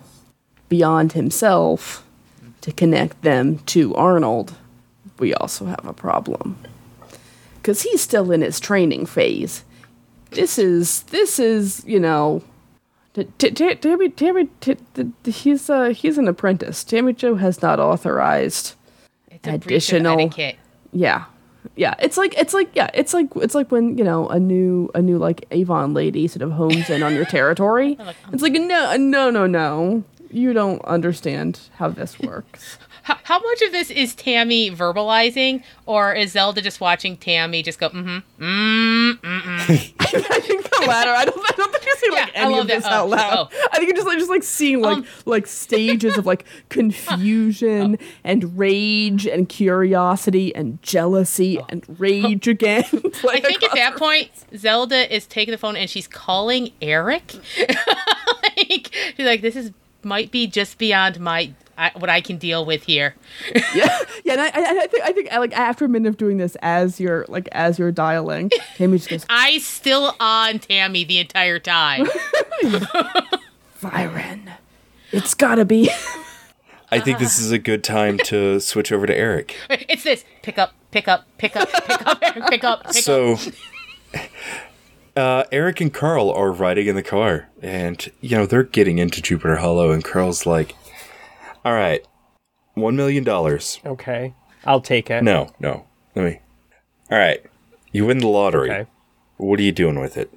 [0.68, 2.06] beyond himself
[2.60, 4.54] to connect them to Arnold,
[5.18, 6.56] we also have a problem.
[7.56, 9.64] Because he's still in his training phase.
[10.30, 12.44] This is, this is, you know,
[13.14, 14.48] Tammy, Tammy,
[15.24, 16.82] he's uh, he's an apprentice.
[16.82, 18.74] Tammy Jo has not authorized.
[19.44, 20.16] Additional-.
[20.92, 21.24] Yeah,
[21.76, 21.94] yeah.
[22.00, 22.90] It's like it's like yeah.
[22.94, 26.42] It's like it's like when you know a new a new like Avon lady sort
[26.42, 27.98] of homes in on your territory.
[28.32, 30.02] It's like no no no no.
[30.30, 32.78] You don't understand how this works.
[33.04, 37.78] How, how much of this is Tammy verbalizing, or is Zelda just watching Tammy just
[37.78, 41.10] go, mm-hmm, mm, mm, I think the latter.
[41.10, 41.38] I don't.
[41.38, 42.92] I don't think you see like Yeah, any of this that.
[42.92, 43.48] out Oh, loud.
[43.52, 43.68] oh.
[43.72, 45.06] I think you're just like just like seeing like Um.
[45.26, 52.84] like stages of like confusion and rage and curiosity and jealousy and rage again.
[53.28, 57.34] I think at that point, Zelda is taking the phone and she's calling Eric.
[58.56, 62.64] like, she's like, "This is might be just beyond my I, what I can deal
[62.64, 63.14] with here."
[63.74, 64.32] yeah, yeah.
[64.32, 67.00] And I, I, I think I think like after a minute of doing this, as
[67.00, 72.06] you're like as you're dialing, Tammy just goes, I still on Tammy the entire time.
[73.80, 74.52] "Viren,
[75.12, 75.90] it's gotta be."
[76.90, 79.56] I think this is a good time to switch over to Eric.
[79.68, 82.92] it's this: pick up, pick up, pick up, pick up, pick up, pick up.
[82.92, 83.36] So,
[85.16, 89.20] uh, Eric and Carl are riding in the car, and you know they're getting into
[89.22, 90.74] Jupiter Hollow, and Carl's like,
[91.64, 92.06] "All right,
[92.74, 93.80] one million dollars.
[93.84, 94.34] Okay.
[94.64, 95.22] I'll take it.
[95.22, 96.40] No, no, let me.
[97.10, 97.42] All right,
[97.92, 98.70] you win the lottery.
[98.70, 98.90] Okay.
[99.36, 100.32] What are you doing with it?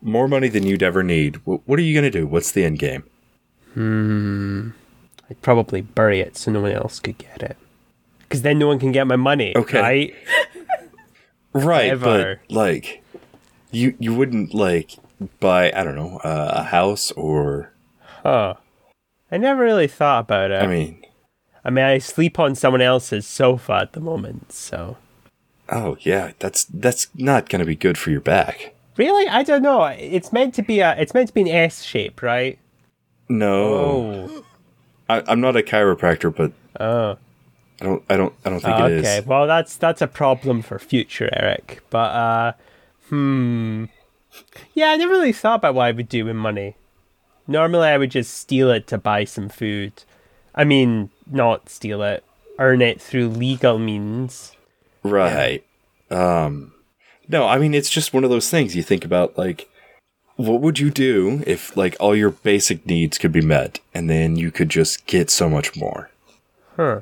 [0.00, 1.36] More money than you'd ever need.
[1.44, 2.26] Wh- What are you gonna do?
[2.26, 3.04] What's the end game?
[3.74, 4.70] Hmm.
[5.30, 7.56] I'd probably bury it so no one else could get it.
[8.20, 9.54] Because then no one can get my money.
[9.56, 9.80] Okay.
[9.80, 10.14] Right?
[11.54, 12.40] Right, Clever.
[12.48, 13.02] but like,
[13.72, 14.96] you you wouldn't like
[15.40, 17.72] buy I don't know uh, a house or
[18.22, 18.54] Huh.
[19.30, 20.62] I never really thought about it.
[20.62, 21.04] I mean
[21.64, 24.96] I mean, I sleep on someone else's sofa at the moment, so.
[25.68, 28.74] oh yeah that's that's not gonna be good for your back.
[28.96, 29.28] Really?
[29.28, 29.84] I don't know.
[29.84, 30.96] It's meant to be a.
[30.96, 32.58] It's meant to be an S shape, right?
[33.28, 34.44] No, Oh.
[35.08, 37.16] I, I'm not a chiropractor, but Oh.
[37.80, 39.06] I don't I don't I don't think it is.
[39.06, 39.20] Okay.
[39.24, 41.80] Well, that's that's a problem for future Eric.
[41.90, 42.52] But uh,
[43.08, 43.84] hmm.
[44.74, 46.74] Yeah, I never really thought about what I would do with money.
[47.48, 49.92] Normally, I would just steal it to buy some food.
[50.54, 52.22] I mean, not steal it,
[52.58, 54.52] earn it through legal means.
[55.02, 55.64] Right.
[56.10, 56.74] Um
[57.28, 59.68] no, I mean it's just one of those things you think about like
[60.36, 64.36] what would you do if like all your basic needs could be met and then
[64.36, 66.10] you could just get so much more?
[66.76, 67.00] Huh.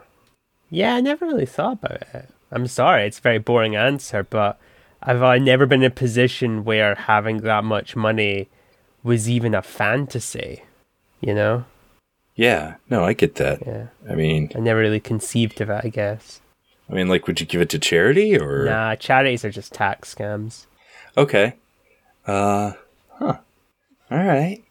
[0.70, 2.28] Yeah, I never really thought about it.
[2.50, 4.59] I'm sorry, it's a very boring answer, but
[5.02, 8.48] I've uh, never been in a position where having that much money
[9.07, 10.62] was even a fantasy.
[11.21, 11.64] You know?
[12.35, 13.66] Yeah, no, I get that.
[13.66, 13.87] Yeah.
[14.09, 16.40] I mean, I never really conceived of it, I guess.
[16.88, 20.15] I mean like would you give it to charity or Nah, charities are just tax
[20.15, 20.67] scams.
[21.17, 21.54] Okay.
[22.27, 22.73] Uh
[23.11, 23.38] huh.
[24.11, 24.63] All right.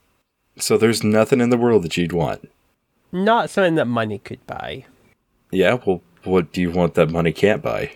[0.57, 2.49] So there's nothing in the world that you'd want.
[3.11, 4.85] Not something that money could buy.
[5.51, 7.91] Yeah, well what do you want that money can't buy?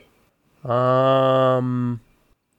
[0.65, 2.01] Um,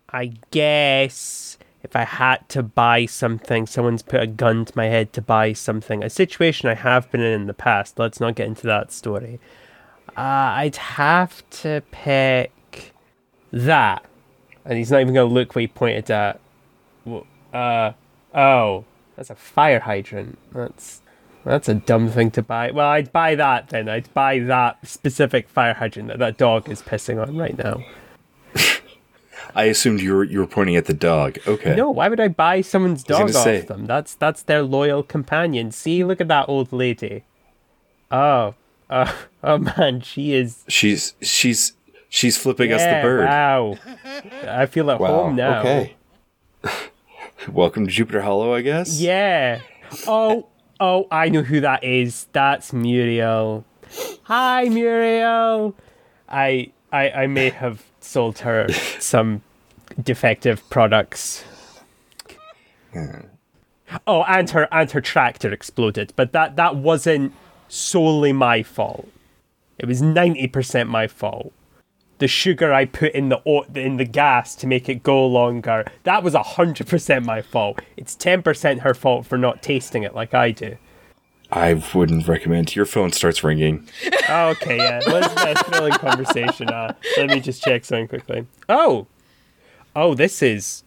[0.09, 5.12] I guess if I had to buy something, someone's put a gun to my head
[5.14, 6.03] to buy something.
[6.03, 7.99] A situation I have been in in the past.
[7.99, 9.41] Let's not get into that story.
[10.16, 12.93] Uh, I'd have to pick
[13.53, 14.05] that,
[14.64, 16.41] and he's not even gonna look where he pointed at.
[17.53, 17.93] Uh,
[18.35, 18.85] oh,
[19.16, 20.39] that's a fire hydrant.
[20.53, 21.03] That's
[21.45, 22.70] that's a dumb thing to buy.
[22.70, 23.89] Well, I'd buy that then.
[23.89, 27.83] I'd buy that specific fire hydrant that that dog is pissing on right now.
[29.55, 31.38] I assumed you were you were pointing at the dog.
[31.46, 31.74] Okay.
[31.74, 33.61] No, why would I buy someone's dog off say.
[33.61, 33.86] them?
[33.86, 35.70] That's that's their loyal companion.
[35.72, 37.24] See, look at that old lady.
[38.11, 38.55] Oh,
[38.88, 39.12] uh,
[39.44, 40.64] oh man, she is.
[40.68, 41.74] She's she's
[42.09, 43.26] she's flipping us the bird.
[43.26, 43.76] Wow,
[44.42, 45.61] I feel at home now.
[45.61, 45.96] Okay.
[47.48, 49.01] Welcome to Jupiter Hollow, I guess.
[49.01, 49.61] Yeah.
[50.07, 50.48] Oh,
[50.78, 52.26] oh, I know who that is.
[52.32, 53.64] That's Muriel.
[54.24, 55.74] Hi, Muriel.
[56.28, 59.42] I, I, I may have sold her some
[60.03, 61.44] defective products.
[64.07, 67.32] Oh, and her and her tractor exploded, but that that wasn't
[67.68, 69.09] solely my fault.
[69.78, 71.53] It was ninety percent my fault.
[72.18, 73.40] The sugar I put in the
[73.74, 77.80] in the gas to make it go longer, that was hundred percent my fault.
[77.96, 80.76] It's ten percent her fault for not tasting it like I do.
[81.53, 82.74] I wouldn't recommend.
[82.76, 83.88] Your phone starts ringing.
[84.28, 85.01] Oh, okay, yeah.
[85.07, 86.68] Let's have a thrilling conversation.
[86.68, 88.46] Uh, let me just check something quickly.
[88.68, 89.07] Oh,
[89.96, 90.84] oh, this is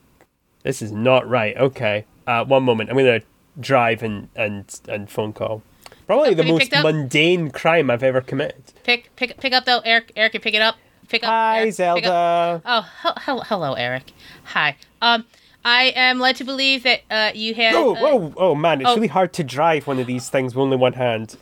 [0.64, 1.55] this is not right.
[1.57, 2.89] Okay, uh, one moment.
[2.89, 3.22] I'm gonna
[3.59, 5.61] drive and and and phone call.
[6.07, 8.64] Probably Oh, the most mundane crime I've ever committed.
[8.84, 10.11] Pick pick pick up though, Eric.
[10.16, 10.76] Eric, can pick it up.
[11.09, 11.30] Pick up.
[11.30, 11.97] Hi, Eric, pick up.
[12.03, 12.61] Zelda.
[12.66, 14.11] Oh, hel- hel- hello, Eric.
[14.45, 14.78] Hi.
[15.01, 15.26] Um,
[15.66, 17.76] I am led to believe that uh, you have.
[17.76, 18.82] Oh, uh, oh, oh, man!
[18.82, 18.95] It's oh.
[18.95, 21.38] really hard to drive one of these things with only one hand.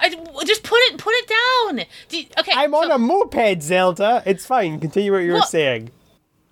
[0.00, 0.08] I,
[0.44, 1.86] just put it put it down.
[2.08, 2.52] Do you- okay.
[2.54, 4.22] I'm on a moped, Zelda.
[4.26, 4.80] It's fine.
[4.80, 5.90] Continue what you were saying.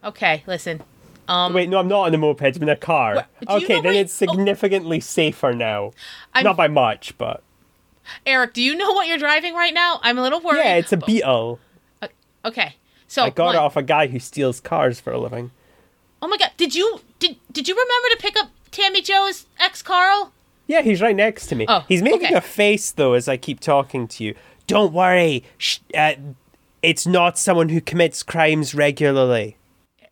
[0.04, 0.82] Okay, listen.
[1.26, 2.56] Um, Wait, no, I'm not on a moped.
[2.56, 3.26] I'm in a car.
[3.48, 5.92] Okay, then where- it's significantly safer now.
[6.34, 7.42] I'm- Not by much, but
[8.24, 10.00] Eric, do you know what you're driving right now?
[10.02, 10.58] I'm a little worried.
[10.58, 11.58] yeah, it's a Beetle.
[12.44, 12.76] Okay.
[13.06, 15.50] So I got one- it off a guy who steals cars for a living.
[16.20, 16.50] Oh my god!
[16.56, 20.32] Did you did did you remember to pick up Tammy Jo's ex Carl?
[20.66, 21.64] Yeah, he's right next to me.
[21.68, 22.34] Oh, he's making okay.
[22.34, 24.34] a face though as I keep talking to you.
[24.66, 25.44] Don't worry.
[25.56, 26.14] Sh- uh,
[26.82, 29.56] it's not someone who commits crimes regularly.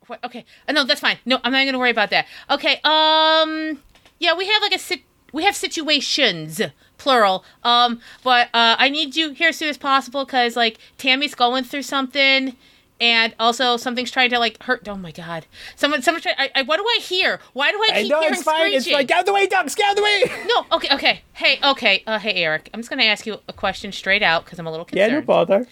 [0.07, 0.45] What, okay.
[0.67, 1.19] Uh, no, that's fine.
[1.27, 2.27] No, I'm not gonna worry about that.
[2.51, 2.81] Okay.
[2.85, 3.83] Um.
[4.19, 5.01] Yeah, we have like a sit.
[5.33, 6.61] We have situations,
[6.97, 7.45] plural.
[7.63, 8.01] Um.
[8.25, 11.83] But uh, I need you here as soon as possible because like Tammy's going through
[11.83, 12.57] something.
[12.99, 14.89] And also, something's trying to like hurt.
[14.89, 15.47] Oh my god!
[15.75, 16.33] Someone, someone try.
[16.39, 17.41] I, I, what do I hear?
[17.53, 18.73] Why do I keep I know hearing it's fine.
[18.73, 18.99] It's screeching?
[18.99, 19.07] fine.
[19.07, 19.75] Get out of the way, ducks.
[19.75, 20.25] Get out of the way.
[20.47, 20.67] No.
[20.73, 20.95] Okay.
[20.95, 21.21] Okay.
[21.35, 21.59] Hey.
[21.63, 22.03] Okay.
[22.07, 22.71] Uh, hey, Eric.
[22.73, 25.13] I'm just gonna ask you a question straight out because I'm a little concerned.
[25.13, 25.67] Yeah, no bother.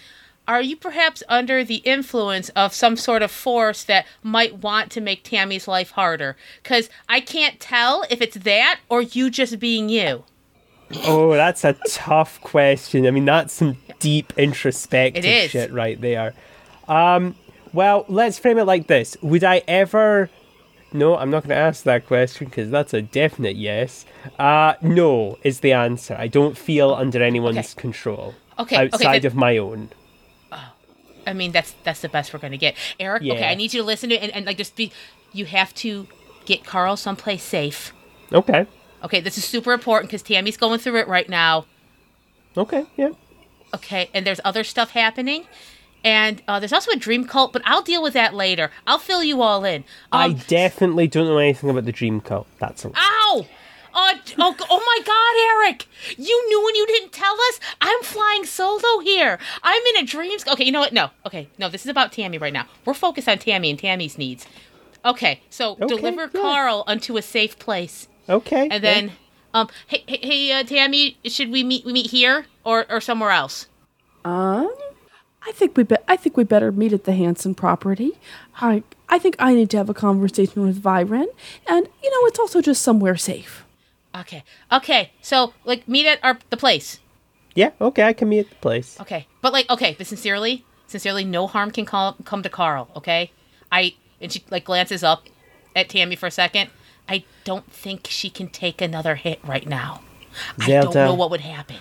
[0.47, 5.01] Are you perhaps under the influence of some sort of force that might want to
[5.01, 6.37] make Tammy's life harder?
[6.63, 10.25] Because I can't tell if it's that or you just being you.
[11.05, 13.07] Oh, that's a tough question.
[13.07, 16.35] I mean, that's some deep introspective shit right there.
[16.89, 17.35] Um,
[17.73, 20.31] well, let's frame it like this: Would I ever?
[20.93, 24.05] No, I'm not going to ask that question because that's a definite yes.
[24.39, 26.15] Uh, no is the answer.
[26.17, 27.81] I don't feel under anyone's Okay.
[27.81, 29.91] control Okay, okay, outside then- of my own.
[31.27, 33.23] I mean, that's that's the best we're gonna get, Eric.
[33.23, 34.93] Okay, I need you to listen to it and, and like just be.
[35.33, 36.07] You have to
[36.45, 37.93] get Carl someplace safe.
[38.33, 38.67] Okay.
[39.03, 41.65] Okay, this is super important because Tammy's going through it right now.
[42.57, 42.85] Okay.
[42.97, 43.09] Yeah.
[43.75, 45.45] Okay, and there's other stuff happening.
[46.05, 48.71] And uh, there's also a dream cult, but I'll deal with that later.
[48.87, 49.85] I'll fill you all in.
[50.13, 52.47] I Um, definitely don't know anything about the dream cult.
[52.59, 53.47] That's a Ow!
[53.97, 55.87] Oh, oh, oh my God, Eric!
[56.19, 57.61] You knew and you didn't tell us.
[57.81, 59.39] I'm flying solo here.
[59.63, 60.45] I'm in a dreams.
[60.47, 60.93] Okay, you know what?
[60.93, 61.11] No.
[61.25, 61.69] Okay, no.
[61.69, 62.67] This is about Tammy right now.
[62.85, 64.47] We're focused on Tammy and Tammy's needs.
[65.05, 66.41] Okay, so Okay, deliver yeah.
[66.41, 68.63] Carl unto a safe place, okay.
[68.63, 68.79] and yeah.
[68.81, 69.13] then,
[69.53, 71.85] um, hey, hey, hey uh, Tammy, should we meet?
[71.85, 73.69] We meet here or or somewhere else?
[74.25, 74.71] Um,
[75.47, 78.13] I think we be- I think we better meet at the Hanson property.
[78.61, 81.27] I I think I need to have a conversation with Viren,
[81.67, 83.65] and you know it's also just somewhere safe.
[84.17, 85.11] Okay, okay.
[85.21, 87.01] So like meet at our the place.
[87.55, 87.71] Yeah.
[87.81, 88.03] Okay.
[88.03, 89.01] I can meet at the place.
[89.01, 92.89] Okay, but like, okay, but sincerely, sincerely, no harm can call, come to Carl.
[92.97, 93.31] Okay,
[93.71, 95.29] I and she like glances up
[95.77, 96.71] at Tammy for a second.
[97.09, 100.01] I don't think she can take another hit right now.
[100.59, 101.77] I don't know what would happen.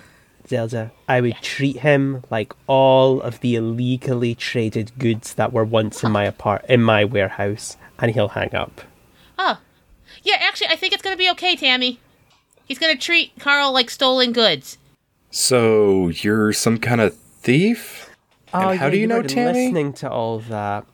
[0.53, 6.03] Zelda, I would treat him like all of the illegally traded goods that were once
[6.03, 8.81] in my apart in my warehouse, and he'll hang up.
[9.39, 9.57] Oh,
[10.21, 10.37] yeah.
[10.39, 11.99] Actually, I think it's gonna be okay, Tammy.
[12.65, 14.77] He's gonna treat Carl like stolen goods.
[15.31, 18.11] So you're some kind of thief?
[18.53, 19.65] Oh, and how do you know were Tammy?
[19.65, 20.85] Listening to all that,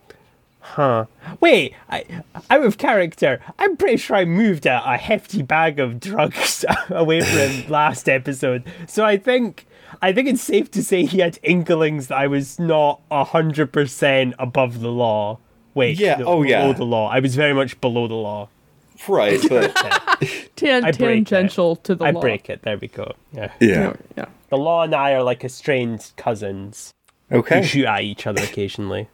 [0.59, 1.05] huh?
[1.39, 2.03] Wait, I,
[2.49, 3.39] out of character.
[3.57, 8.07] I'm pretty sure I moved a, a hefty bag of drugs away from him last
[8.09, 9.65] episode, so I think.
[10.03, 14.35] I think it's safe to say he had inklings that I was not hundred percent
[14.37, 15.39] above the law.
[15.73, 16.61] Wait, Yeah, no, oh, yeah.
[16.61, 17.09] below the law.
[17.09, 18.49] I was very much below the law.
[19.07, 19.73] Right, but
[20.55, 21.27] Tan- I break it.
[21.27, 22.21] tangential to the I law.
[22.21, 22.61] break it.
[22.61, 23.13] There we go.
[23.33, 23.51] Yeah.
[23.59, 23.93] yeah.
[24.15, 24.25] Yeah.
[24.49, 26.93] The law and I are like estranged cousins
[27.29, 27.63] who Okay.
[27.63, 29.09] shoot at each other occasionally.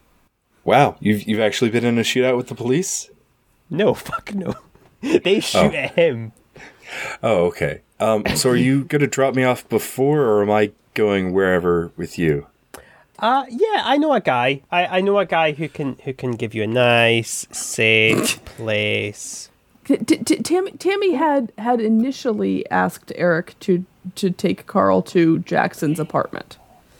[0.66, 3.10] Wow, you've you've actually been in a shootout with the police?
[3.70, 4.56] No, fuck no.
[5.02, 5.72] They shoot Oh.
[5.72, 6.32] at him.
[7.24, 7.82] Oh, okay.
[8.00, 12.18] Um, so are you gonna drop me off before, or am I going wherever with
[12.18, 12.48] you?
[13.18, 14.62] Uh yeah, I know a guy.
[14.72, 19.50] I, I know a guy who can who can give you a nice, safe place.
[19.86, 23.86] T- t- t- Tammy, Tammy had had initially asked Eric to
[24.16, 26.58] to take Carl to Jackson's apartment.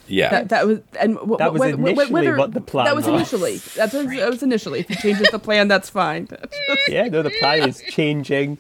[0.08, 0.30] Yeah.
[0.30, 2.96] That, that was and w- That was w- w- initially whether- what the plan That
[2.96, 3.16] was was.
[3.16, 3.58] initially.
[3.76, 4.80] That's what, that was initially.
[4.82, 6.28] If he changes the plan, that's fine.
[6.88, 8.58] Yeah, no, the plan is changing.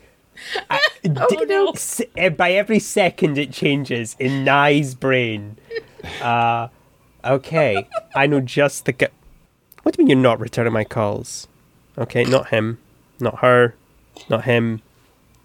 [0.69, 1.75] I, Okey doke.
[1.75, 5.57] S- eh, by every second it changes in Nye's brain.
[6.21, 6.67] Uh,
[7.23, 9.07] okay, I know just the guy.
[9.83, 11.47] What do you mean you're not returning my calls?
[11.97, 12.79] Okay, not him,
[13.19, 13.75] not her,
[14.29, 14.81] not him,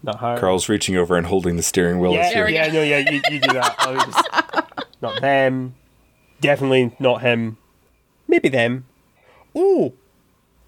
[0.03, 0.37] not her.
[0.39, 2.13] Carl's reaching over and holding the steering wheel.
[2.13, 3.75] Yeah, as There we yeah, no, yeah, you, you do that.
[3.79, 5.75] I was just- not them.
[6.41, 7.57] Definitely not him.
[8.27, 8.85] Maybe them.
[9.55, 9.93] Ooh,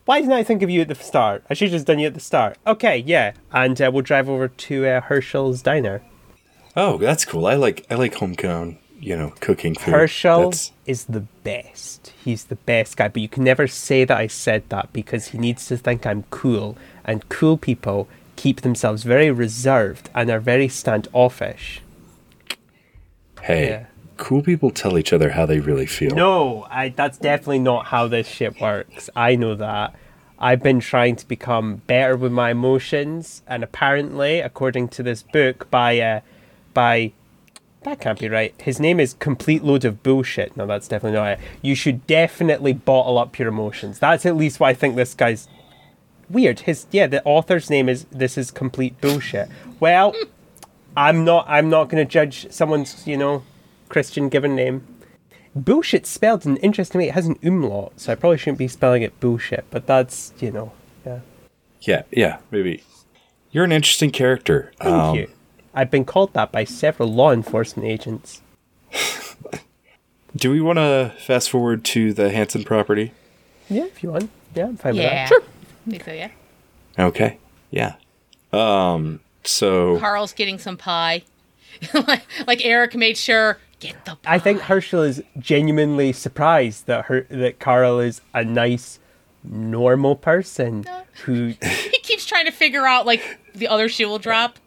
[0.05, 1.43] why didn't I think of you at the start?
[1.49, 2.57] I should have just done you at the start.
[2.67, 6.01] Okay, yeah, and uh, we'll drive over to uh, Herschel's diner.
[6.75, 7.45] Oh, that's cool.
[7.45, 9.93] I like I like homegrown, you know, cooking food.
[9.93, 12.11] Herschel That's- is the best.
[12.23, 15.37] He's the best guy, but you can never say that I said that because he
[15.37, 20.67] needs to think I'm cool, and cool people keep themselves very reserved and are very
[20.67, 21.81] standoffish.
[23.41, 23.85] hey, Yeah.
[24.23, 26.15] Cool people tell each other how they really feel.
[26.15, 29.09] No, I, that's definitely not how this shit works.
[29.17, 29.93] I know that.
[30.39, 35.69] I've been trying to become better with my emotions, and apparently, according to this book
[35.69, 36.21] by, uh,
[36.73, 37.11] by,
[37.83, 38.53] that can't be right.
[38.61, 40.55] His name is Complete Load of Bullshit.
[40.55, 41.39] No, that's definitely not it.
[41.61, 43.99] You should definitely bottle up your emotions.
[43.99, 45.49] That's at least why I think this guy's
[46.29, 46.61] weird.
[46.61, 49.49] His yeah, the author's name is this is complete bullshit.
[49.81, 50.15] Well,
[50.95, 51.45] I'm not.
[51.49, 53.43] I'm not going to judge someone's you know
[53.89, 54.87] Christian given name.
[55.55, 57.09] Bullshit spelled in interesting way.
[57.09, 59.65] It has an umlaut, so I probably shouldn't be spelling it bullshit.
[59.69, 60.71] But that's you know,
[61.05, 61.19] yeah.
[61.81, 62.83] Yeah, yeah, maybe.
[63.51, 64.71] You're an interesting character.
[64.79, 65.29] Thank Um, you.
[65.75, 68.41] I've been called that by several law enforcement agents.
[70.35, 73.11] Do we want to fast forward to the Hanson property?
[73.69, 74.29] Yeah, if you want.
[74.55, 75.23] Yeah, I'm fine Yeah.
[75.29, 75.49] with that.
[75.87, 76.29] I think so, yeah.
[76.97, 77.37] Okay.
[77.69, 77.95] Yeah.
[78.51, 79.19] Um.
[79.43, 81.23] So Carl's getting some pie.
[81.93, 83.57] like, like Eric made sure
[83.87, 84.33] get the pie.
[84.35, 88.99] I think Herschel is genuinely surprised that her that Carl is a nice,
[89.43, 90.85] normal person
[91.25, 94.59] who he keeps trying to figure out like the other shoe will drop.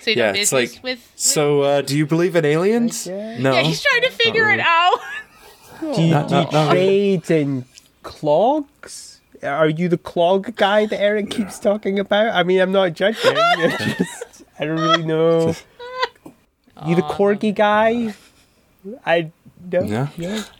[0.00, 0.80] So you yeah, it's like.
[0.82, 1.12] with.
[1.14, 3.06] So, uh, do you believe in aliens?
[3.06, 3.52] No.
[3.52, 4.98] yeah, he's trying to figure it out.
[5.80, 7.64] Do you, Not- do you not- not- trade in
[8.02, 9.20] clogs?
[9.42, 12.34] Are you the clog guy that Eric keeps talking about?
[12.34, 13.32] I mean, I'm not judging.
[13.36, 15.54] I just, I don't really know.
[16.86, 18.12] You the corgi guy?
[19.04, 19.32] I
[19.68, 19.88] don't.
[19.88, 20.08] Yeah.
[20.16, 20.44] yeah.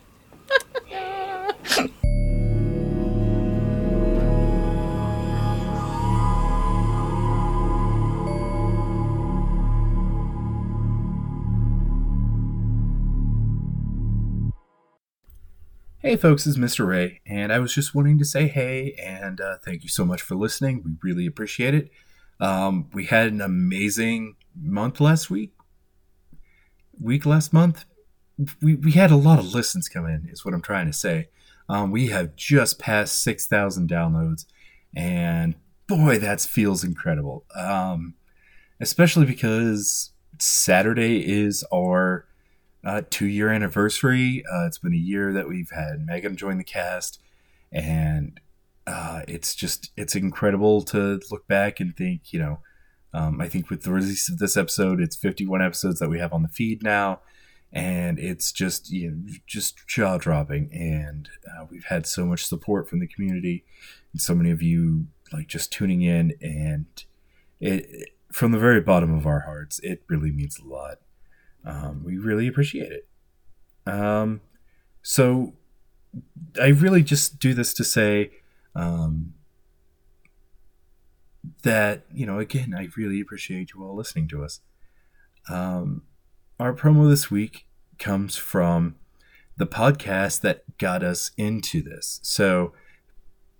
[16.05, 16.85] Hey folks, it's Mr.
[16.85, 20.21] Ray, and I was just wanting to say hey and uh, thank you so much
[20.21, 20.83] for listening.
[20.85, 21.91] We really appreciate it.
[22.41, 25.53] Um, we had an amazing month last week.
[27.01, 27.85] Week last month,
[28.61, 31.29] we, we had a lot of listens come in, is what I'm trying to say.
[31.69, 34.47] Um, we have just passed 6,000 downloads,
[34.95, 35.55] and
[35.87, 37.45] boy, that feels incredible.
[37.55, 38.15] Um,
[38.81, 42.27] especially because Saturday is our
[42.85, 44.45] uh, two year anniversary.
[44.53, 47.21] Uh, it's been a year that we've had Meghan join the cast,
[47.71, 48.41] and
[48.87, 52.33] uh, it's just it's incredible to look back and think.
[52.33, 52.59] You know,
[53.15, 56.33] um, I think with the release of this episode, it's 51 episodes that we have
[56.33, 57.21] on the feed now,
[57.73, 60.71] and it's just you know just jaw dropping.
[60.73, 63.65] And uh, we've had so much support from the community,
[64.13, 66.87] and so many of you like just tuning in and
[67.61, 70.99] it from the very bottom of our hearts, it really means a lot.
[71.65, 73.07] Um, we really appreciate it.
[73.87, 74.41] Um,
[75.03, 75.55] so
[76.61, 78.31] I really just do this to say
[78.75, 79.35] um,
[81.63, 84.61] that, you know, again, I really appreciate you all listening to us.
[85.49, 86.03] Um,
[86.63, 87.67] our promo this week
[87.99, 88.95] comes from
[89.57, 92.21] the podcast that got us into this.
[92.23, 92.73] So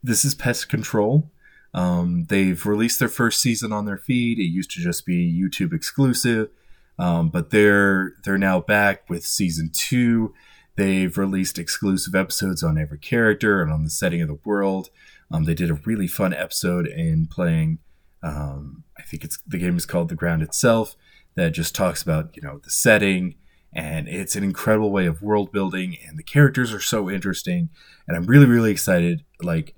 [0.05, 1.29] this is Pest Control.
[1.75, 4.39] Um, they've released their first season on their feed.
[4.39, 6.51] It used to just be YouTube exclusive.
[6.97, 10.33] Um, but they're they're now back with season two.
[10.77, 14.91] They've released exclusive episodes on every character and on the setting of the world.
[15.29, 17.81] Um, they did a really fun episode in playing.
[18.23, 20.95] Um, I think it's the game is called The Ground Itself.
[21.35, 23.37] That just talks about you know the setting,
[23.73, 27.71] and it's an incredible way of world building, and the characters are so interesting.
[28.07, 29.25] And I'm really really excited.
[29.41, 29.75] Like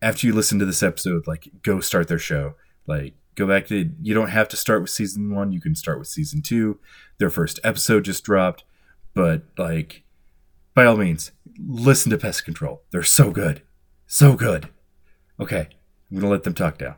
[0.00, 2.54] after you listen to this episode, like go start their show.
[2.86, 5.98] Like go back to you don't have to start with season one you can start
[5.98, 6.78] with season two
[7.18, 8.64] their first episode just dropped
[9.14, 10.04] but like
[10.74, 13.62] by all means listen to pest control they're so good
[14.06, 14.68] so good
[15.40, 15.68] okay
[16.10, 16.96] i'm gonna let them talk now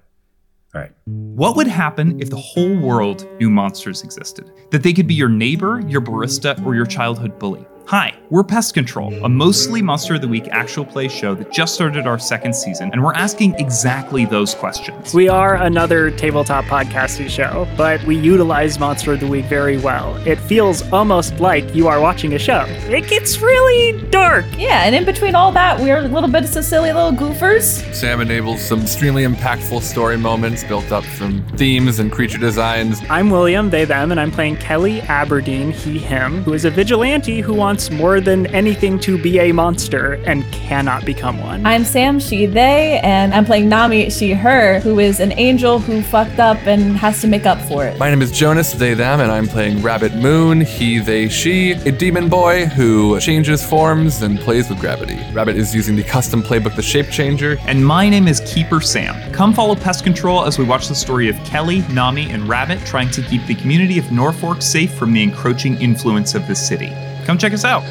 [1.05, 4.51] What would happen if the whole world knew monsters existed?
[4.71, 7.67] That they could be your neighbor, your barista, or your childhood bully?
[7.89, 11.73] Hi, we're Pest Control, a mostly Monster of the Week actual play show that just
[11.73, 15.15] started our second season, and we're asking exactly those questions.
[15.15, 20.17] We are another tabletop podcasting show, but we utilize Monster of the Week very well.
[20.27, 22.65] It feels almost like you are watching a show.
[22.67, 24.47] It gets really dark.
[24.59, 27.95] Yeah, and in between all that, we're a little bit of some silly little goofers.
[27.95, 33.01] Sam enables some extremely impactful story moments built up from themes and creature designs.
[33.09, 37.41] I'm William, they, them, and I'm playing Kelly Aberdeen, he, him, who is a vigilante
[37.41, 41.65] who wants more than anything to be a monster and cannot become one.
[41.67, 46.03] I'm Sam, she, they, and I'm playing Nami, she, her, who is an angel who
[46.03, 47.99] fucked up and has to make up for it.
[47.99, 51.93] My name is Jonas, they, them, and I'm playing Rabbit Moon, he, they, she, a
[51.93, 55.19] demon boy who changes forms and plays with gravity.
[55.33, 57.59] Rabbit is using the custom playbook, The Shape Changer.
[57.67, 59.33] And my name is Keeper Sam.
[59.33, 63.11] Come follow Pest Control as we watch the story of Kelly, Nami, and Rabbit trying
[63.11, 66.93] to keep the community of Norfolk safe from the encroaching influence of the city.
[67.27, 67.83] Come check us out.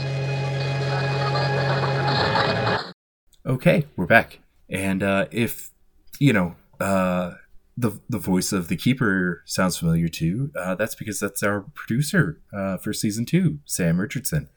[3.46, 4.40] Okay, we're back.
[4.70, 5.72] And uh, if
[6.20, 7.34] you know uh,
[7.76, 12.40] the the voice of the keeper sounds familiar too, uh, that's because that's our producer
[12.54, 14.48] uh, for season two, Sam Richardson.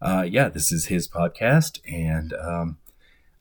[0.00, 2.78] Uh, yeah, this is his podcast, and um,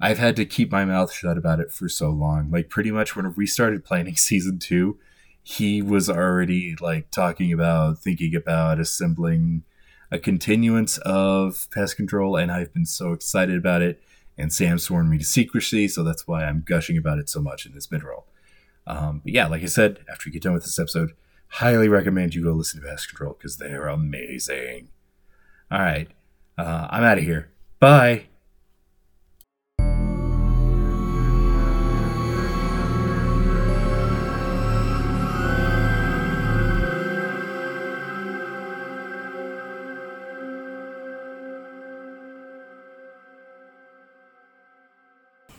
[0.01, 2.51] I've had to keep my mouth shut about it for so long.
[2.51, 4.99] Like pretty much when we started planning season two,
[5.41, 9.63] he was already like talking about thinking about assembling
[10.11, 14.01] a continuance of pest control, and I've been so excited about it
[14.37, 17.65] and Sam sworn me to secrecy, so that's why I'm gushing about it so much
[17.65, 18.25] in this mid roll.
[18.87, 21.11] Um, but yeah, like I said, after you get done with this episode,
[21.47, 24.89] highly recommend you go listen to Pest Control because they're amazing.
[25.71, 26.09] All right,
[26.57, 27.49] uh, I'm out of here.
[27.79, 28.25] Bye.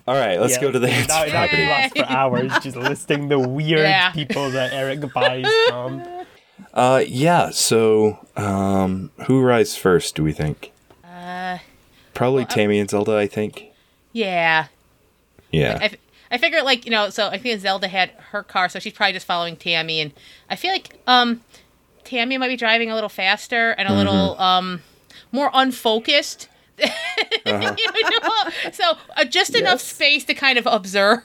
[0.07, 1.67] All right, let's Yeah, go to the that- answer that property.
[1.67, 4.11] lasts for hours just listing the weird Yeah.
[4.13, 6.03] people that Eric buys from.
[6.73, 7.51] Uh, yeah.
[7.51, 10.15] So, um, who rides first?
[10.15, 10.73] Do we think?
[11.05, 11.59] Uh,
[12.15, 13.17] Probably Tammy and Zelda.
[13.17, 13.65] I think.
[14.13, 14.67] yeah.
[15.51, 15.89] Yeah.
[16.31, 19.13] I figure, like you know so I think Zelda had her car so she's probably
[19.15, 20.13] just following Tammy and
[20.51, 21.41] I feel like um
[22.05, 24.83] Tammy might be driving a little faster and a little um
[25.33, 26.49] more unfocused.
[27.47, 27.77] You know?
[28.73, 31.21] So uh, just enough space to kind of observe.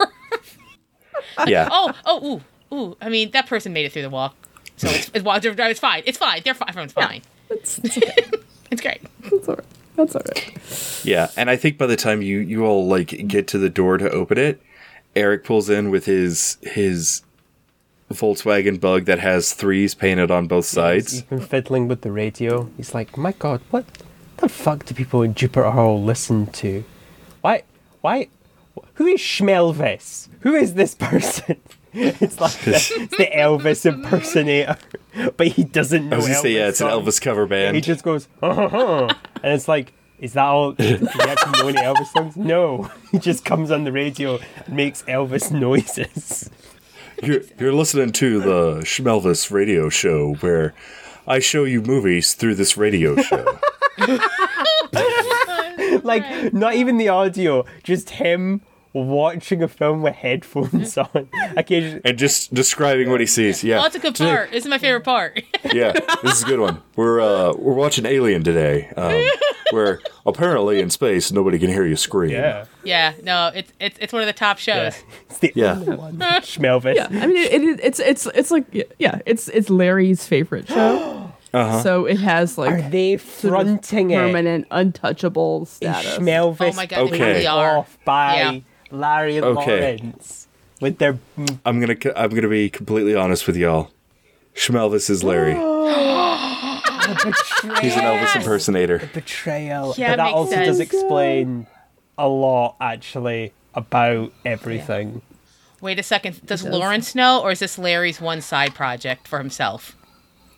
[1.47, 1.67] yeah.
[1.71, 2.41] oh oh
[2.71, 4.33] ooh ooh I mean that person made it through the wall
[4.77, 7.97] so it's it's, well, they're- it's fine it's fine they're fine everyone's fine It's, it's
[7.97, 8.15] okay.
[8.71, 9.65] it's great That's all right.
[9.95, 11.01] That's all right.
[11.03, 13.97] Yeah, and I think by the time you you all like get to the door
[13.97, 14.61] to open it,
[15.15, 17.21] Eric pulls in with his his
[18.11, 21.21] Volkswagen Bug that has threes painted on both He's sides.
[21.23, 22.69] been fiddling with the radio.
[22.77, 23.85] He's like, my god, what
[24.41, 26.83] the fuck do people in Jupiter Hall listen to?
[27.41, 27.63] Why?
[28.01, 28.27] Why?
[28.95, 30.27] Who is Schmelvis?
[30.41, 31.57] Who is this person?
[31.93, 34.77] It's like the, it's the Elvis impersonator,
[35.35, 36.15] but he doesn't know.
[36.15, 36.87] I was gonna say, yeah, Elvis it's an.
[36.87, 37.75] Elvis cover band.
[37.75, 39.13] He just goes, and
[39.43, 40.71] it's like, is that all?
[40.71, 42.37] Does he actually know any Elvis songs?
[42.37, 46.49] No, he just comes on the radio and makes Elvis noises.
[47.21, 50.73] You're, you're listening to the Schmelvis radio show where
[51.27, 53.59] I show you movies through this radio show.
[56.03, 58.61] like not even the audio, just him
[58.93, 61.29] watching a film with headphones on.
[61.55, 63.63] Occasionally, and just describing what he sees.
[63.63, 63.79] Yeah.
[63.79, 65.41] oh that's a good Today- part this is my favorite part
[65.73, 66.81] yeah, this is a good one.
[66.95, 69.23] We're uh, we're watching Alien today, um,
[69.71, 72.31] where apparently in space nobody can hear you scream.
[72.31, 75.15] yeah, yeah no it's it's it's one of the top shows yeah.
[75.29, 75.71] it's the Yeah.
[75.73, 76.17] only one.
[76.17, 76.95] Schmelvis.
[76.95, 78.65] Yeah, I mean, it, it, it's it's it's like
[78.99, 81.30] yeah, it's it's Larry's favorite show.
[81.53, 81.81] Uh-huh.
[81.83, 84.15] So it has like Are they sort of fronting it?
[84.17, 86.17] permanent, untouchable status.
[86.17, 87.79] Schmelvis Oh my God, they really are.
[87.79, 88.59] off by Yeah.
[88.91, 89.97] Larry Okay.
[89.97, 90.47] Lawrence
[90.79, 91.17] with their
[91.65, 93.91] I'm gonna c- I'm gonna be completely honest with y'all.
[94.55, 95.53] Schmelvis is Larry.
[97.81, 98.99] He's an Elvis impersonator.
[99.13, 99.93] betrayal.
[99.97, 101.67] Yeah, but that makes also does explain
[102.17, 105.21] a lot, actually, about everything.
[105.81, 106.45] Wait a second.
[106.45, 106.71] Does does.
[106.73, 109.95] Lawrence know, or is this Larry's one side project for himself?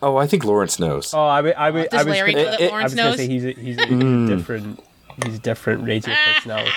[0.03, 1.13] Oh, I think Lawrence knows.
[1.13, 2.91] Oh, I would, I would, Does I was Larry gonna, know that it- I Lawrence
[2.91, 3.17] was gonna knows?
[3.17, 4.27] say he's a, he's a Mm.
[4.27, 4.83] different,
[5.25, 6.71] he's a different radio personality.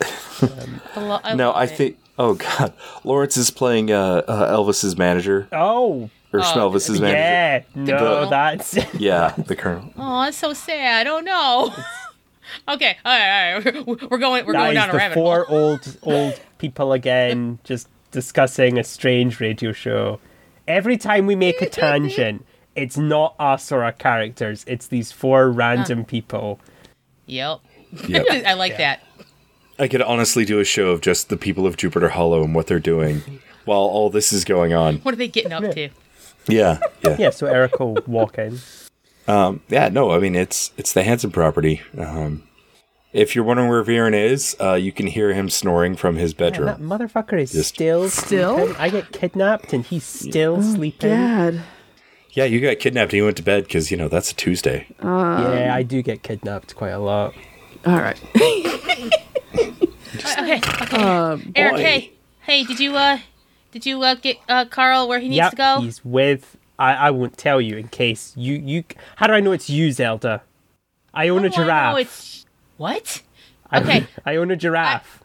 [0.96, 1.70] I lo- I no, I it.
[1.70, 1.98] think.
[2.18, 2.72] Oh God,
[3.02, 7.16] Lawrence is playing uh, uh, Elvis's manager Oh, or Schmelvis's manager.
[7.18, 8.30] yeah, no, Colonel.
[8.30, 9.92] that's Yeah, the colonel.
[9.96, 11.06] Oh, that's so sad.
[11.06, 11.74] Oh no.
[12.74, 14.10] okay, all right, all right.
[14.10, 14.46] We're going.
[14.46, 15.58] We're that going is down a the rabbit four hole.
[15.58, 20.20] old old people again, just discussing a strange radio show.
[20.66, 22.44] Every time we make a tangent,
[22.74, 24.64] it's not us or our characters.
[24.66, 26.60] It's these four random people.
[27.26, 27.60] Yep.
[28.08, 28.26] Yep.
[28.46, 29.00] I like that.
[29.78, 32.66] I could honestly do a show of just the people of Jupiter Hollow and what
[32.68, 33.22] they're doing
[33.64, 34.96] while all this is going on.
[34.98, 35.88] What are they getting up to?
[36.46, 38.58] Yeah, yeah, Yeah, so Eric will walk in.
[39.26, 39.88] yeah.
[39.88, 41.80] No, I mean it's it's the Hanson property.
[41.98, 42.42] Um,
[43.14, 46.50] if you're wondering where Viren is, uh, you can hear him snoring from his Man,
[46.50, 46.66] bedroom.
[46.66, 48.56] that motherfucker is Just- still Still?
[48.58, 48.76] sleeping.
[48.78, 51.08] I get kidnapped and he's still sleeping.
[51.10, 51.60] Dad.
[52.32, 54.88] Yeah, you got kidnapped and you went to bed because you know that's a Tuesday.
[55.02, 57.32] yeah, I do get kidnapped quite a lot.
[57.86, 58.20] All right.
[60.38, 61.42] Okay, okay.
[61.56, 61.78] Eric, boy.
[61.82, 62.12] hey,
[62.42, 63.18] hey, did you uh,
[63.72, 65.80] did you uh get uh Carl where he needs Yep, to go?
[65.80, 66.56] he's with.
[66.78, 68.84] I, I won't tell you in case you you.
[69.16, 70.42] How do I know it's you, Zelda?
[71.12, 72.43] I own a Oh, I know giraffe.
[72.74, 73.22] It's what?
[73.70, 74.06] I- okay.
[74.26, 75.22] I own a giraffe.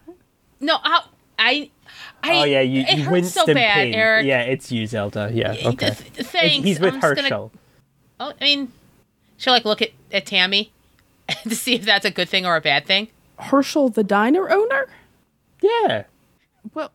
[0.60, 1.04] No, how
[1.38, 1.70] I.
[2.22, 3.94] I oh yeah, you, it you hurts winced so in bad, pain.
[3.94, 4.26] Eric.
[4.26, 5.30] Yeah, it's you, Zelda.
[5.32, 5.90] Yeah, okay.
[5.90, 6.64] th- It's- Thanks.
[6.66, 7.50] He's with I'm Herschel.
[8.18, 8.72] Gonna, oh, I mean,
[9.38, 10.70] she'll like look at, at Tammy
[11.44, 13.08] to see if that's a good thing or a bad thing.
[13.38, 14.86] Herschel, the diner owner?
[15.62, 16.04] Yeah.
[16.74, 16.92] Well,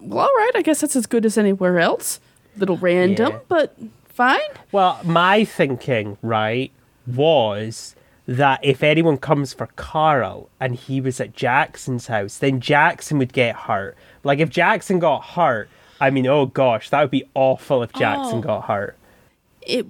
[0.00, 0.52] well, all right.
[0.54, 2.20] I guess that's as good as anywhere else.
[2.56, 3.38] Little random, Yeah.
[3.48, 3.76] but
[4.08, 4.38] fine.
[4.70, 6.70] Well, my thinking, right,
[7.08, 7.96] was
[8.30, 13.32] that if anyone comes for Carl and he was at Jackson's house, then Jackson would
[13.32, 13.96] get hurt.
[14.22, 15.68] Like if Jackson got hurt,
[16.00, 18.42] I mean, oh gosh, that would be awful if Jackson Oh.
[18.42, 18.96] got hurt.
[19.62, 19.86] It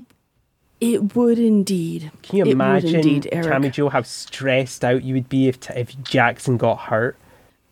[0.81, 2.11] it would indeed.
[2.23, 3.47] Can you It imagine, indeed, Eric.
[3.49, 7.17] Tammy Jo, how stressed out you would be if if Jackson got hurt?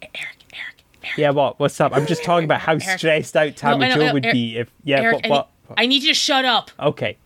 [0.03, 0.15] Eric,
[0.53, 1.17] Eric, Eric.
[1.17, 1.59] Yeah, what?
[1.59, 1.97] What's up?
[1.97, 2.99] I'm just talking about how Eric.
[2.99, 4.71] stressed out Tammy know, Joe would Eric- be if.
[4.85, 5.49] Yeah, Eric, what?
[5.71, 6.71] need, I need you to shut up.
[6.79, 7.17] Okay.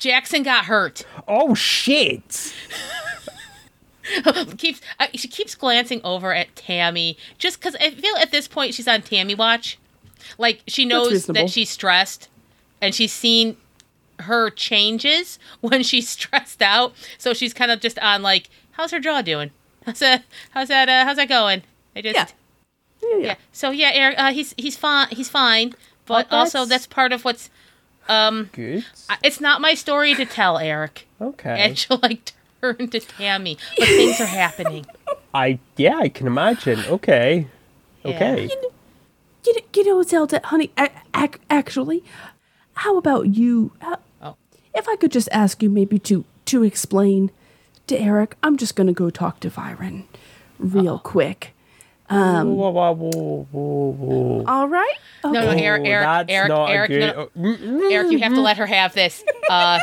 [0.00, 1.04] Jackson got hurt.
[1.28, 2.52] Oh shit!
[4.58, 8.74] keeps uh, she keeps glancing over at Tammy just because I feel at this point
[8.74, 9.78] she's on Tammy watch.
[10.38, 12.28] Like she knows that she's stressed,
[12.80, 13.56] and she's seen
[14.20, 16.92] her changes when she's stressed out.
[17.18, 19.50] So she's kind of just on like, how's her jaw doing?
[19.86, 20.24] How's that?
[20.50, 20.88] How's that?
[20.88, 21.62] Uh, how's that going?
[21.94, 22.26] I just Yeah.
[23.02, 23.26] Yeah, yeah.
[23.26, 23.34] yeah.
[23.52, 25.08] So yeah, Eric, uh, he's he's fine.
[25.08, 25.74] He's fine.
[26.06, 27.50] But Oh, also that's- that's part of what's.
[28.52, 28.84] Good.
[29.08, 31.06] I- It's not my story to tell, Eric.
[31.20, 31.56] Okay.
[31.60, 34.86] And she'll like turn to Tammy, but things are happening.
[35.32, 36.80] I yeah, I can imagine.
[36.86, 37.46] Okay.
[38.04, 38.10] Yeah.
[38.16, 38.42] Okay.
[38.42, 38.70] You, know-
[39.74, 42.04] you know, Zelda, honey, a- ac- actually,
[42.74, 43.72] how about you?
[43.80, 44.36] Uh, Oh.
[44.74, 47.30] If I could just ask you maybe to to explain
[47.86, 50.04] to Eric, I'm just going to go talk to Viren
[50.58, 51.54] real quick.
[52.10, 54.44] Whoa, whoa, whoa, whoa, whoa.
[54.46, 54.94] All right?
[55.24, 57.92] No, no, Oh, Eric, Eric, that's Eric, Eric, good- no, oh, mm.
[57.92, 59.22] Eric, you have to let her have this.
[59.48, 59.78] Uh,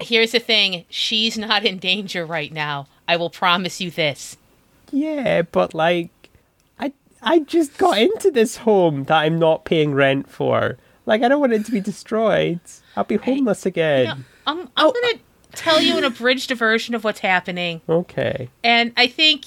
[0.00, 2.86] here's the thing: she's not in danger right now.
[3.08, 4.36] I will promise you this.
[4.90, 6.10] Yeah, but like,
[6.78, 6.92] I
[7.22, 10.78] I just got into this home that I'm not paying rent for.
[11.04, 12.60] Like, I don't want it to be destroyed.
[12.96, 14.00] I'll be homeless again.
[14.00, 15.18] You know, I'm, I'm gonna
[15.54, 18.48] tell you an abridged version of what's happening, Okay.
[18.62, 19.44] and I think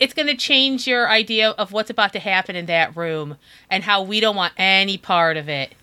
[0.00, 3.36] it's gonna change your idea of what's about to happen in that room
[3.70, 5.74] and how we don't want any part of it.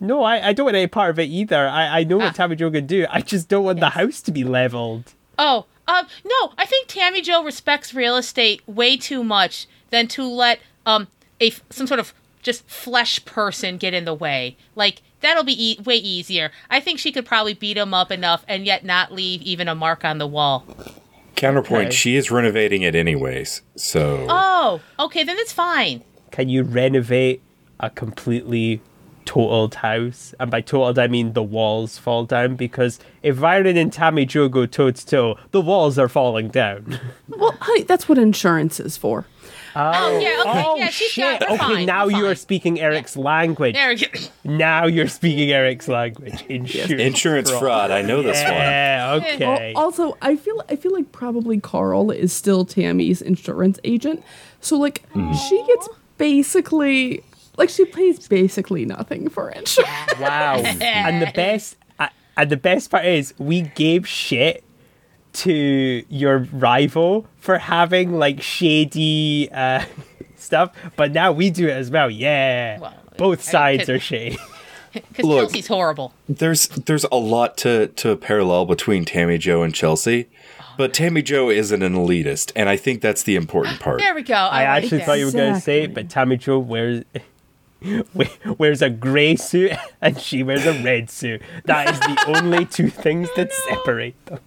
[0.00, 1.66] No, I, I don't want any part of it either.
[1.68, 2.32] I, I know what Ah.
[2.32, 3.06] Tammy Jo can do.
[3.10, 5.14] I just don't want the house to be leveled.
[5.38, 10.24] Oh, um, no, I think Tammy Jo respects real estate way too much than to
[10.24, 11.06] let um
[11.40, 14.56] a some sort of just flesh person get in the way.
[14.74, 16.50] Like that'll be e- way easier.
[16.68, 19.74] I think she could probably beat him up enough and yet not leave even a
[19.74, 20.64] mark on the wall.
[21.36, 21.94] Counterpoint: Okay.
[21.96, 26.02] She is renovating it anyways, so Oh, okay, then it's fine.
[26.30, 27.42] Can you renovate
[27.78, 28.80] a completely
[29.24, 30.34] totaled house?
[30.40, 34.48] And by totaled, I mean the walls fall down because if Byron and Tammy Jo
[34.48, 36.98] go toe to toe, the walls are falling down.
[37.28, 39.26] Well, honey, that's what insurance is for.
[39.78, 41.40] Oh, yeah, okay, oh yeah, she's shit!
[41.40, 41.50] got.
[41.50, 43.74] okay, fine, now you are speaking Eric's language.
[43.74, 44.06] There we go.
[44.44, 46.42] Now you're speaking Eric's language.
[46.48, 47.90] Insurance, insurance fraud.
[47.90, 48.52] I know this one.
[48.52, 49.06] Yeah.
[49.10, 49.72] Al- Okay.
[49.74, 54.22] Also, I feel I feel like probably Carl is still Tammy's insurance agent.
[54.60, 55.02] So like
[55.48, 57.22] she gets basically
[57.56, 60.18] like she pays basically nothing for insurance.
[60.18, 60.56] Wow.
[60.80, 64.62] and the best uh, and the best part is we gave shit
[65.36, 69.84] to your rival for having like shady uh,
[70.36, 72.10] stuff, but now we do it as well.
[72.10, 72.78] Yeah.
[72.78, 74.38] Well, Both sides are shady.
[75.08, 75.40] Because Look.
[75.50, 76.14] Chelsea's horrible.
[76.26, 80.26] There's there's a lot to to parallel between Tammy Jo and Chelsea,
[80.78, 83.98] but Tammy Jo isn't an elitist, and I think that's the important part.
[83.98, 84.32] There we go.
[84.32, 85.06] I, I like actually that.
[85.06, 87.04] thought you were going to say it, but Tammy Jo wears
[88.58, 91.42] wears a grey suit and she wears a red suit.
[91.64, 94.40] That is the only two things that separate them.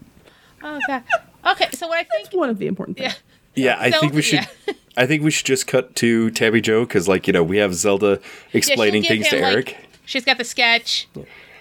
[0.64, 1.04] Oh, God.
[1.52, 2.34] Okay, so what I think.
[2.34, 3.16] One of the important things.
[3.56, 3.74] Yeah.
[3.76, 4.48] Yeah, I So- think we should.
[4.68, 4.74] yeah.
[4.98, 7.74] I think we should just cut to Tammy Jo because, like, you know, we have
[7.74, 8.20] Zelda
[8.54, 9.78] explaining give things to him, like- Eric.
[10.06, 11.08] She's got the sketch,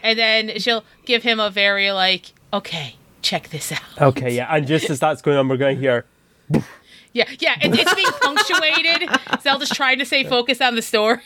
[0.03, 3.81] and then she'll give him a very like, okay, check this out.
[4.01, 4.49] Okay, yeah.
[4.55, 6.05] And just as that's going on, we're going to hear.
[7.13, 9.09] Yeah, yeah, it, it's being punctuated.
[9.43, 11.19] Zelda's trying to stay focused on the story.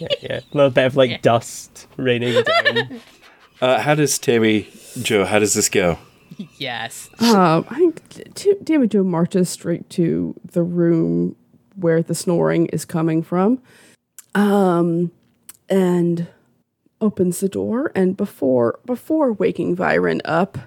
[0.00, 3.00] Yeah, a little bit of like dust raining down.
[3.60, 4.68] Uh, how does Tammy
[5.00, 5.24] Jo?
[5.24, 5.98] How does this go?
[6.58, 7.08] yes.
[7.20, 11.36] Um, I think T- Tammy Jo marches straight to the room
[11.76, 13.60] where the snoring is coming from,
[14.34, 15.10] um,
[15.68, 16.28] and
[17.00, 17.92] opens the door.
[17.94, 20.58] And before before waking Viren up,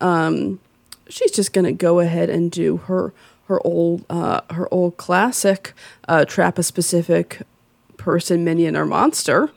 [0.00, 0.60] um,
[1.08, 3.12] she's just gonna go ahead and do her
[3.46, 5.72] her old uh, her old classic
[6.06, 7.42] uh, trap a specific
[7.96, 9.50] person, minion, or monster.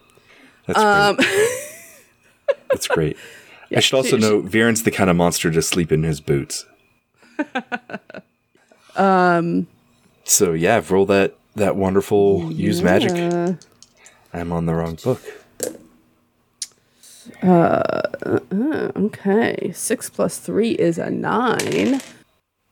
[0.68, 1.28] That's great.
[2.70, 3.18] That's great.
[3.76, 6.66] I should also she- know Viren's the kind of monster to sleep in his boots.
[8.96, 9.68] Um,
[10.26, 13.12] So yeah, roll that that wonderful use magic.
[13.14, 13.54] uh,
[14.34, 15.22] I'm on the wrong book.
[17.42, 18.02] Uh.
[18.96, 22.02] okay, six plus three is a nine.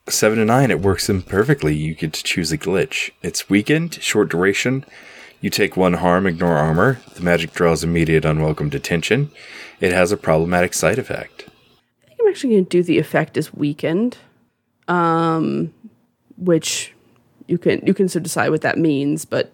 [0.07, 1.75] Seven to nine, it works imperfectly.
[1.75, 3.11] You get to choose a glitch.
[3.21, 4.83] It's weakened, short duration.
[5.41, 6.99] You take one harm, ignore armor.
[7.15, 9.31] The magic draws immediate unwelcome attention.
[9.79, 11.45] It has a problematic side effect.
[12.03, 14.17] I think I'm actually going to do the effect as weakened,
[14.87, 15.73] um,
[16.37, 16.93] which
[17.47, 19.53] you can you can sort of decide what that means, but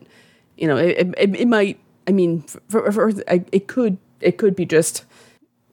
[0.57, 1.79] you know it, it, it might.
[2.07, 5.05] I mean, for, for, it could it could be just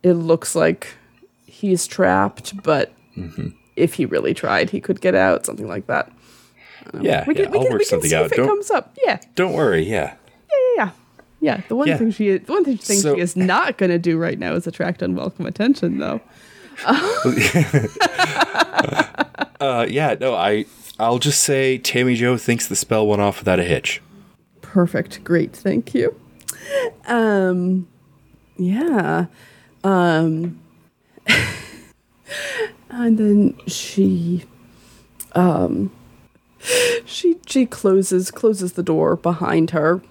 [0.02, 0.94] it looks like
[1.46, 2.92] he's trapped, but
[3.76, 6.10] if he really tried, he could get out, something like that.
[7.00, 8.26] Yeah, We yeah, can, we I'll can, work we can something see out.
[8.26, 8.96] if it Don't comes up.
[9.04, 9.82] Yeah, don't worry.
[9.82, 9.92] Yeah.
[9.92, 10.14] yeah,
[11.42, 11.60] yeah.
[11.68, 11.98] The one Yeah.
[11.98, 14.66] thing she the one thing So- she is not going to do right now is
[14.66, 16.20] attract unwelcome attention, though.
[19.60, 20.16] Uh, yeah.
[20.20, 20.64] No, I.
[20.98, 24.00] I'll just say Tammy Jo thinks the spell went off without a hitch.
[24.60, 25.22] Perfect.
[25.24, 25.54] Great.
[25.54, 26.14] Thank you.
[27.06, 27.86] Um
[28.56, 29.26] yeah.
[29.84, 30.60] Um
[32.90, 34.44] and then she
[35.34, 35.90] um
[37.04, 40.02] she she closes closes the door behind her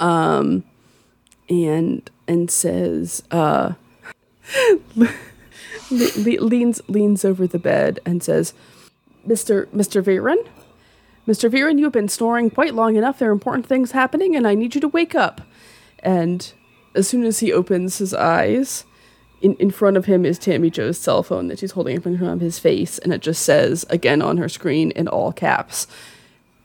[0.00, 0.64] um
[1.48, 3.72] and and says uh
[4.96, 5.08] le-
[5.90, 8.54] le- leans leans over the bed and says
[9.26, 9.66] Mr.
[9.66, 10.02] Mr.
[10.02, 10.46] Viren
[11.26, 11.50] Mr.
[11.50, 13.18] Viren, you have been snoring quite long enough.
[13.18, 15.40] There are important things happening, and I need you to wake up.
[16.00, 16.52] And
[16.94, 18.84] as soon as he opens his eyes,
[19.40, 22.18] in, in front of him is Tammy Jo's cell phone that she's holding up in
[22.18, 25.86] front of his face, and it just says, again on her screen in all caps,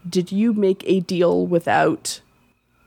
[0.08, 2.20] Did you make a deal without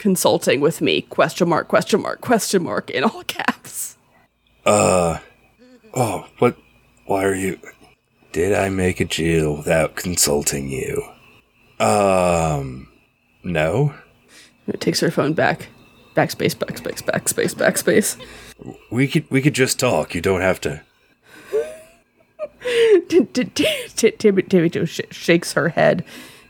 [0.02, 1.02] consulting with me?
[1.02, 3.96] Question mark, question mark, question mark, in all caps.
[4.66, 5.18] Uh
[5.94, 6.56] oh, what?
[7.06, 7.58] Why are you?
[8.32, 11.02] Did I make a deal without consulting you?
[11.78, 12.88] Um,
[13.44, 13.94] no.
[14.66, 15.68] It takes her phone back.
[16.16, 18.16] Backspace, backspace, backspace, backspace.
[18.90, 20.14] We could we could just talk.
[20.14, 20.82] You don't have to.
[23.08, 26.04] Timmy Timmy Jo sh- shakes her head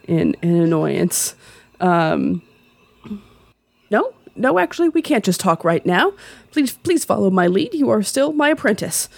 [0.09, 1.34] in in annoyance.
[1.80, 2.42] Um,
[3.93, 6.12] no, no, actually, we can't just talk right now.
[6.51, 7.74] Please, please follow my lead.
[7.74, 9.09] You are still my apprentice.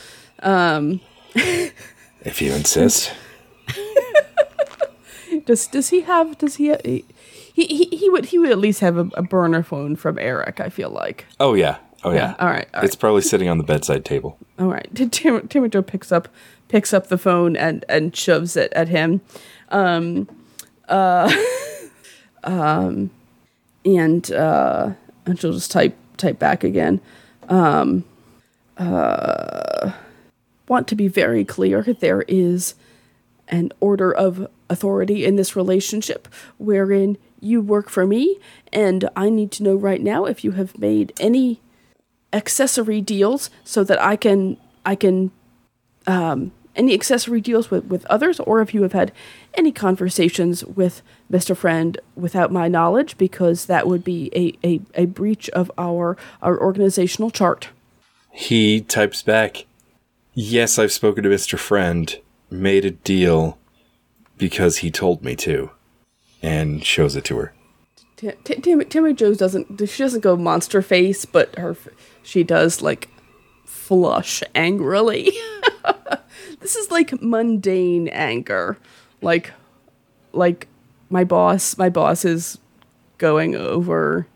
[0.42, 1.00] Um,
[2.24, 3.12] If you insist.
[5.44, 6.38] does does he have?
[6.38, 6.74] Does he?
[6.82, 7.04] He
[7.66, 10.58] he, he would he would at least have a, a burner phone from Eric.
[10.58, 11.26] I feel like.
[11.38, 11.76] Oh yeah.
[12.02, 12.34] Oh yeah.
[12.38, 12.66] All right.
[12.72, 12.84] All right.
[12.84, 14.38] It's probably sitting on the bedside table.
[14.58, 14.88] All right.
[15.12, 16.28] Tim, picks up
[16.68, 19.20] picks up the phone and and shoves it at him.
[19.68, 20.26] Um,
[20.88, 21.30] uh,
[22.44, 23.10] um,
[23.84, 24.92] and uh,
[25.26, 27.00] and she'll just type type back again.
[27.48, 28.04] Um,
[28.76, 29.92] uh,
[30.68, 31.82] want to be very clear.
[31.82, 32.74] There is
[33.48, 36.28] an order of authority in this relationship
[36.58, 38.38] wherein you work for me
[38.72, 41.60] and I need to know right now if you have made any
[42.32, 44.56] accessory deals so that I can
[44.86, 45.30] I can
[46.06, 49.12] um, any accessory deals with, with others or if you have had
[49.54, 51.56] any conversations with Mr.
[51.56, 56.60] Friend without my knowledge because that would be a, a, a breach of our our
[56.60, 57.68] organizational chart.
[58.32, 59.66] He types back,
[60.32, 61.56] Yes, I've spoken to Mr.
[61.56, 62.18] Friend,
[62.50, 63.58] made a deal
[64.36, 65.70] because he told me to,
[66.42, 67.54] and shows it to her.
[68.16, 71.76] T- T- Tammy, Tammy Jo's doesn't she doesn't go monster face, but her
[72.22, 73.08] she does like
[73.64, 75.30] flush angrily.
[76.64, 78.78] this is like mundane anger,
[79.20, 79.52] like
[80.32, 80.66] like
[81.10, 82.58] my boss my boss is
[83.18, 84.26] going over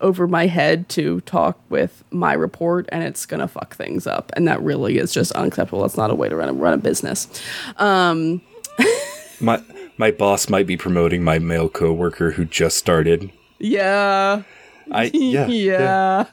[0.00, 4.48] over my head to talk with my report and it's gonna fuck things up and
[4.48, 7.28] that really is just unacceptable that's not a way to run a, run a business
[7.76, 8.40] um
[9.40, 9.62] My
[9.98, 13.30] my boss might be promoting my male coworker who just started.
[13.58, 14.42] yeah
[14.90, 15.46] I yeah.
[15.48, 16.24] yeah.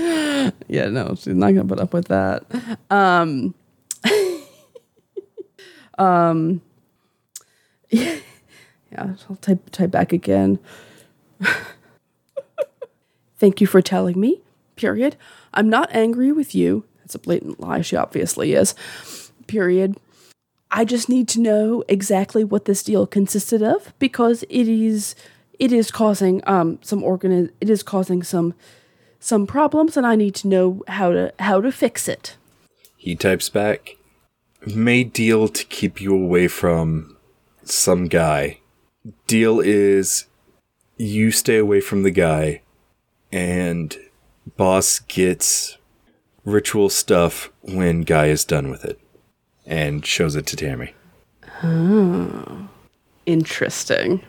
[0.68, 2.44] no, she's not gonna put up with that.
[2.90, 3.54] Um,
[5.98, 6.62] um,
[7.90, 8.16] yeah,
[8.92, 9.14] yeah.
[9.28, 10.58] I'll type type back again.
[13.38, 14.40] Thank you for telling me.
[14.76, 15.16] Period.
[15.52, 16.84] I'm not angry with you.
[17.00, 17.82] That's a blatant lie.
[17.82, 18.74] She obviously is.
[19.46, 19.96] Period.
[20.70, 25.14] I just need to know exactly what this deal consisted of because it is
[25.58, 28.54] it is causing um some organi- it is causing some
[29.20, 32.36] some problems and I need to know how to how to fix it.
[32.96, 33.96] He types back,
[34.66, 37.16] made deal to keep you away from
[37.62, 38.58] some guy.
[39.26, 40.26] Deal is
[40.96, 42.62] you stay away from the guy
[43.32, 43.96] and
[44.56, 45.78] boss gets
[46.44, 48.98] ritual stuff when guy is done with it
[49.64, 50.94] and shows it to Tammy.
[51.62, 52.68] Oh.
[53.26, 54.22] Interesting.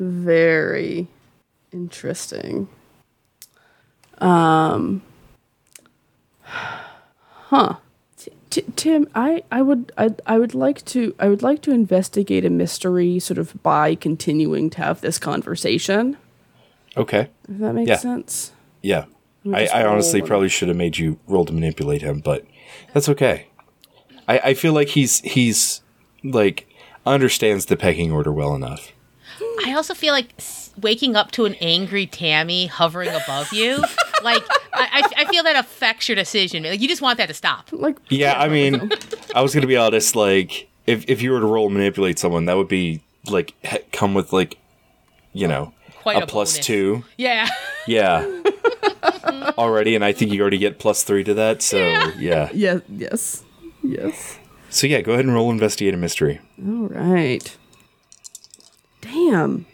[0.00, 1.06] Very
[1.72, 2.68] interesting.
[4.24, 5.02] Um
[6.42, 7.76] Huh.
[8.16, 11.70] T- T- Tim, I, I would I, I would like to I would like to
[11.72, 16.16] investigate a mystery sort of by continuing to have this conversation.
[16.96, 17.28] Okay.
[17.48, 17.96] If that makes Yeah.
[17.96, 18.52] sense.
[18.82, 19.04] Yeah.
[19.52, 20.28] I, I honestly roll.
[20.28, 22.46] probably should have made you roll to manipulate him, but
[22.94, 23.48] that's okay.
[24.26, 25.82] I, I feel like he's he's
[26.22, 26.66] like
[27.04, 28.92] understands the pecking order well enough.
[29.66, 30.30] I also feel like
[30.80, 33.84] waking up to an angry Tammy hovering above you,
[34.24, 36.62] like I, I, I feel that affects your decision.
[36.64, 37.68] Like you just want that to stop.
[37.72, 38.90] Like Yeah, I mean,
[39.34, 40.16] I was gonna be honest.
[40.16, 43.54] Like, if if you were to roll manipulate someone, that would be like
[43.92, 44.58] come with like,
[45.32, 45.72] you know,
[46.02, 46.66] Quite a, a plus bonus.
[46.66, 47.04] two.
[47.16, 47.48] Yeah.
[47.86, 48.42] Yeah.
[49.58, 51.62] already, and I think you already get plus three to that.
[51.62, 51.78] So
[52.18, 52.48] yeah.
[52.52, 53.44] Yeah, yes.
[53.82, 54.38] Yes.
[54.70, 56.40] So yeah, go ahead and roll investigate a mystery.
[56.66, 57.56] All right.
[59.00, 59.66] Damn.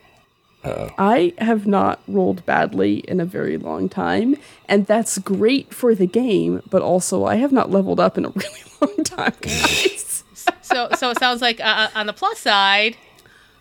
[0.62, 4.36] I have not rolled badly in a very long time,
[4.68, 8.28] and that's great for the game, but also I have not leveled up in a
[8.34, 10.24] really long time, guys.
[10.62, 12.96] So so it sounds like uh, on the plus side,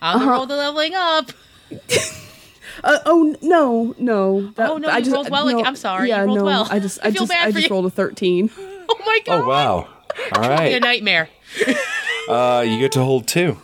[0.02, 0.26] on Uh-huh.
[0.26, 1.32] the roll to leveling up.
[2.84, 4.52] uh, oh no, no.
[4.56, 5.66] That, Oh, no, you rolled well again.
[5.66, 6.44] I'm sorry, you Yeah, rolled no.
[6.46, 6.68] well.
[6.70, 7.74] I just, I I, feel just, bad I for just you.
[7.76, 8.50] rolled a thirteen.
[8.58, 9.42] Oh my god.
[9.44, 9.88] Oh wow!
[10.34, 11.30] All A nightmare.
[12.30, 13.58] uh, you get to hold two.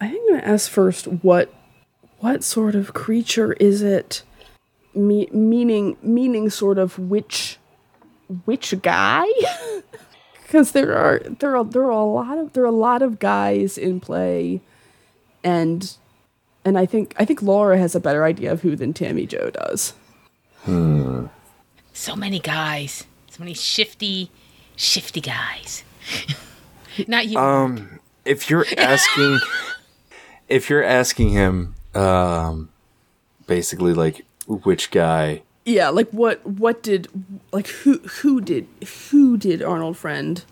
[0.00, 1.52] I think I'm gonna ask first what
[2.22, 4.22] what sort of creature is it?
[4.94, 7.58] Me- meaning meaning sort of which
[8.44, 9.26] which guy?
[10.42, 13.18] Because there are there are there are a lot of there are a lot of
[13.18, 14.60] guys in play,
[15.42, 15.96] and
[16.62, 19.48] and I think I think Laura has a better idea of who than Tammy Jo
[19.48, 19.94] does.
[20.64, 21.28] Hmm.
[21.94, 23.06] So many guys.
[23.30, 24.30] So many shifty,
[24.76, 25.84] shifty guys.
[27.08, 27.38] Not you.
[27.38, 29.40] Um, if you're asking,
[30.50, 32.70] if you're asking him, um,
[33.46, 37.08] basically like which guy, Yeah, like what what did
[37.52, 38.66] like who who did
[39.10, 40.44] who did Arnold Friend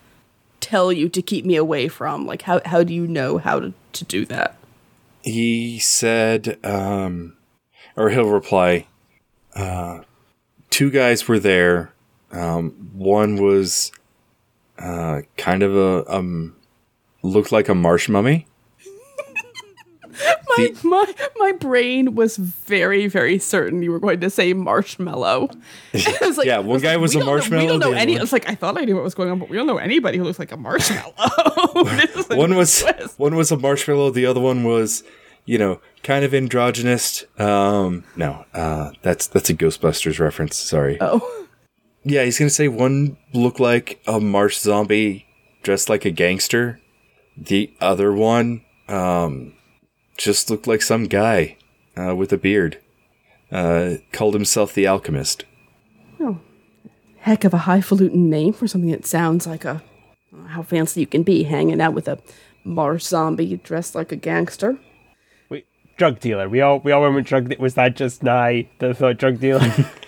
[0.61, 2.27] tell you to keep me away from?
[2.27, 4.57] Like how how do you know how to, to do that?
[5.23, 7.37] he said, um,
[7.97, 8.87] or he'll reply,
[9.55, 10.01] uh,
[10.71, 11.93] two guys were there.
[12.33, 13.93] Um, one was,
[14.79, 16.57] uh, kind of a, um,
[17.23, 18.47] looked like a marsh mummy.
[20.85, 25.49] My, my my brain was very very certain you were going to say marshmallow.
[26.21, 28.15] Was like, Yeah, one guy like, was a don't know- marshmallow, we don't know any.
[28.17, 30.19] It's like I thought I knew what was going on, but we don't know anybody
[30.19, 31.13] who looks like a marshmallow.
[32.37, 33.19] One was twist.
[33.19, 34.11] one was a marshmallow.
[34.11, 35.03] The other one was,
[35.45, 37.25] you know, kind of androgynous.
[37.39, 40.57] Um, no, uh, that's that's a Ghostbusters reference.
[40.59, 40.97] Sorry.
[41.01, 41.47] Oh,
[42.05, 45.27] Yeah, he's gonna say one looked like a marsh zombie
[45.63, 46.81] dressed like a gangster.
[47.37, 49.55] The other one, um,
[50.21, 51.57] just looked like some guy
[51.97, 52.79] uh, with a beard.
[53.51, 55.45] Uh, called himself the alchemist.
[56.21, 56.39] Oh,
[57.19, 59.83] heck of a highfalutin name for something that sounds like a
[60.49, 62.21] how fancy you can be hanging out with a
[62.63, 64.79] marsh zombie dressed like a gangster.
[65.49, 65.67] Wait,
[65.97, 66.49] drug dealer.
[66.49, 67.49] We all we all went drug.
[67.49, 68.69] De- was that just Nye?
[68.79, 69.69] The thought drug dealer.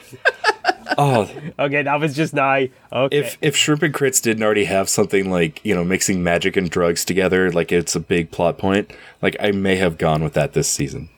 [0.98, 2.70] Oh, okay, that was just Nye.
[2.92, 3.16] Okay.
[3.18, 6.68] if if Shrimp and Crits didn't already have something like you know mixing magic and
[6.70, 8.90] drugs together, like it's a big plot point,
[9.22, 11.08] like I may have gone with that this season.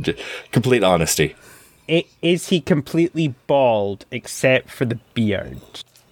[0.00, 0.16] J-
[0.52, 1.34] complete honesty.
[1.88, 5.60] I- is he completely bald except for the beard?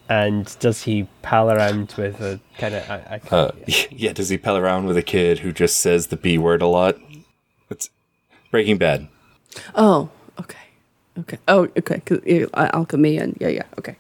[0.09, 2.91] And does he pal around with a kind of?
[2.91, 3.53] I, I, Uh,
[3.91, 6.67] yeah, does he pal around with a kid who just says the B word a
[6.67, 6.99] lot?
[7.71, 7.89] It's
[8.51, 9.09] Breaking Bad.
[9.75, 10.59] Oh, okay.
[11.19, 11.39] Okay.
[11.49, 12.47] Oh, okay.
[12.55, 13.65] alchemy and yeah, yeah.
[13.79, 13.97] Okay.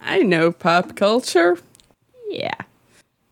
[0.00, 1.58] I know pop culture.
[2.28, 2.54] Yeah.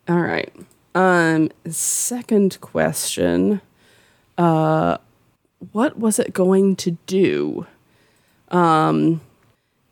[0.08, 0.52] All right.
[0.94, 1.50] Um.
[1.68, 3.60] Second question.
[4.36, 4.98] Uh,
[5.72, 7.66] what was it going to do?
[8.50, 9.20] Um,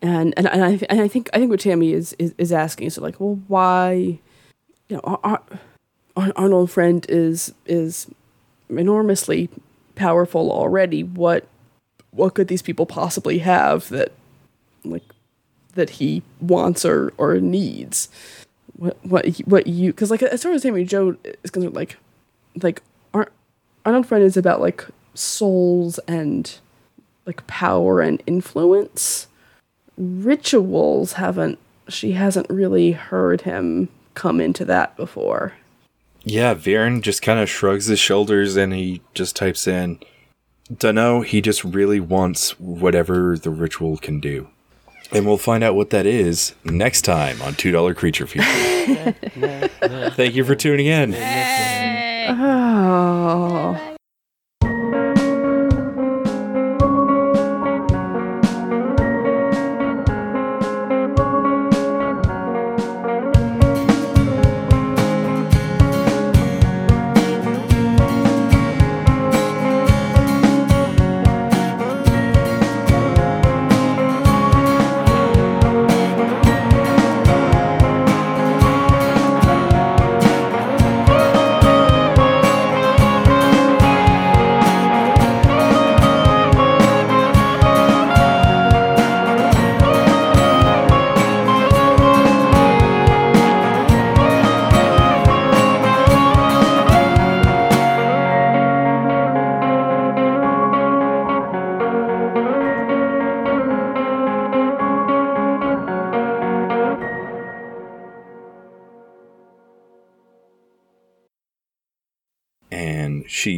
[0.03, 2.87] and and, and I and I think I think what Tammy is is, is asking
[2.87, 4.19] is like, well, why,
[4.89, 5.43] you know, our, our,
[6.17, 8.07] our Arnold Friend is is
[8.69, 9.49] enormously
[9.95, 11.03] powerful already.
[11.03, 11.47] What
[12.15, 14.13] what could these people possibly have that
[14.85, 15.05] like
[15.75, 18.09] that he wants or or needs?
[18.77, 21.97] What what what you because like as far as Tammy Jo is concerned, like
[22.63, 23.33] like Ar-
[23.85, 24.85] Arnold Friend is about like
[25.15, 26.59] souls and
[27.27, 29.29] like power and influence
[29.97, 31.59] rituals haven't
[31.89, 35.53] she hasn't really heard him come into that before.
[36.23, 39.99] Yeah, Viren just kind of shrugs his shoulders and he just types in,
[40.73, 44.49] Dunno, he just really wants whatever the ritual can do.
[45.13, 49.15] And we'll find out what that is next time on $2 Creature Feature.
[50.11, 51.13] Thank you for tuning in.
[51.13, 52.27] Hey.
[52.31, 53.94] Oh.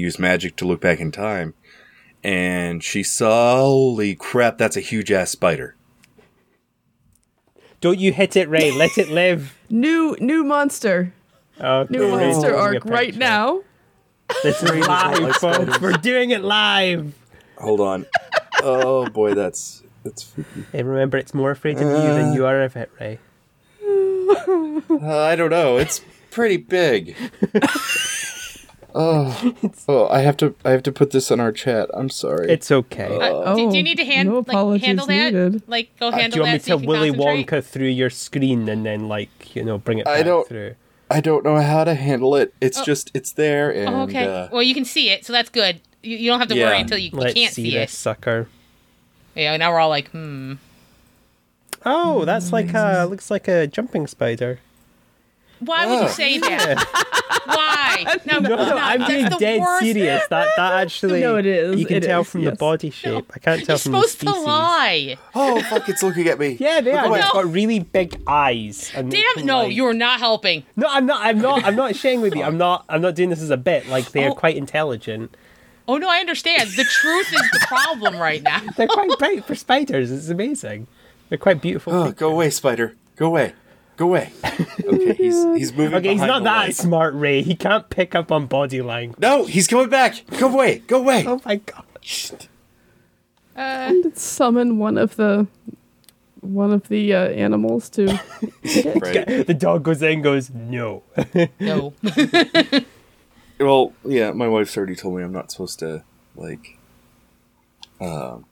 [0.07, 1.54] And she used magic to look back in time.
[2.22, 5.74] And she saw, holy crap, that's a huge ass spider.
[7.80, 8.70] Don't you hit it, Ray.
[8.70, 9.59] Let it live.
[9.68, 11.12] New new monster.
[11.61, 13.62] Okay, New Ray's monster taking arc right now.
[14.44, 15.80] This is live, folks.
[15.80, 17.12] We're doing it live.
[17.59, 18.07] Hold on.
[18.62, 20.66] oh boy, that's that's freaky.
[20.70, 23.18] Hey, remember, it's more afraid of you than you are of it, Ray.
[23.84, 25.78] Uh, I don't know.
[25.78, 26.00] It's
[26.30, 27.16] pretty big.
[28.97, 29.55] oh,
[29.88, 30.55] oh, I have to.
[30.64, 31.88] I have to put this in our chat.
[31.94, 32.51] I'm sorry.
[32.51, 33.14] It's okay.
[33.16, 35.32] Uh, do, do Oh, you need to hand, no like, apologies handle that?
[35.32, 35.62] needed.
[35.68, 37.44] Like, go Uh, handle do you want me that so to you can Willy?
[37.44, 40.74] Wonka through your screen and then, like, you know, bring it I don't- through?
[41.09, 42.53] I don't know how to handle it.
[42.61, 44.26] It's just it's there and Oh, okay.
[44.26, 45.80] uh, well, you can see it, so that's good.
[46.03, 46.66] You, you don't have to Yeah.
[46.66, 47.97] worry until you, you Let's can't see, see, this it.
[47.97, 48.49] sucker.
[49.36, 50.55] Yeah, now we're all like, hmm.
[51.84, 54.59] Oh, that's like a looks like a jumping spider.
[55.61, 56.02] Why would Oh.
[56.02, 56.84] you say that?
[57.46, 58.16] Why?
[58.26, 59.82] No, No, no, I'm that's being dead worst.
[59.84, 60.22] serious.
[60.28, 61.78] That that actually No, it is.
[61.80, 63.30] You can It tell is, from the body shape.
[63.34, 65.16] I can't tell You're from the supposed to lie.
[65.34, 66.57] oh fuck, it's looking at me.
[66.61, 67.07] Yeah, they are.
[67.07, 67.20] away.
[67.20, 67.32] It's No.
[67.42, 68.91] got really big eyes.
[68.95, 70.64] And Damn, no, like- you're not helping.
[70.76, 71.24] No, I'm not.
[71.24, 71.64] I'm not.
[71.64, 72.42] I'm not sharing with you.
[72.42, 72.84] I'm not.
[72.88, 73.88] I'm not doing this as a bit.
[73.88, 74.34] Like they are Oh.
[74.34, 75.34] quite intelligent.
[75.88, 76.68] Oh no, I understand.
[76.70, 78.61] The truth is the problem right now.
[78.76, 80.11] They're quite bright for spiders.
[80.11, 80.87] It's amazing.
[81.28, 81.92] They're quite beautiful.
[81.95, 82.18] Oh, creatures.
[82.18, 82.95] go away, spider.
[83.16, 83.54] Go away.
[83.96, 84.32] Go away.
[84.84, 85.94] Okay, he's he's moving.
[85.94, 86.76] Okay, he's not the that light.
[86.76, 87.42] smart, Ray.
[87.42, 89.18] He can't pick up on body language.
[89.18, 90.22] No, he's coming back.
[90.38, 90.78] Go away.
[90.80, 91.24] Go away.
[91.26, 91.84] Oh my god.
[93.56, 95.46] Uh, Summon one of the
[96.40, 98.06] one of the uh, animals to
[99.00, 99.46] Right.
[99.46, 101.02] The dog goes in, goes no.
[101.58, 101.94] no.
[103.58, 106.04] Well, yeah, my wife's already told me I'm not supposed to
[106.34, 106.76] like,
[108.00, 108.44] um,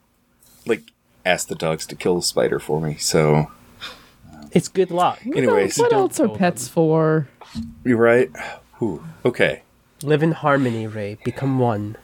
[0.67, 0.81] like
[1.27, 2.97] ask the dogs to kill the spider for me.
[2.97, 3.49] So,
[4.55, 5.21] it's good luck.
[5.27, 7.29] anyways, what else are tell pets for?
[7.85, 8.31] you're right.
[8.79, 9.05] Whew.
[9.25, 9.63] Okay.
[10.03, 11.19] Live in harmony, Ray.
[11.25, 11.97] Become one.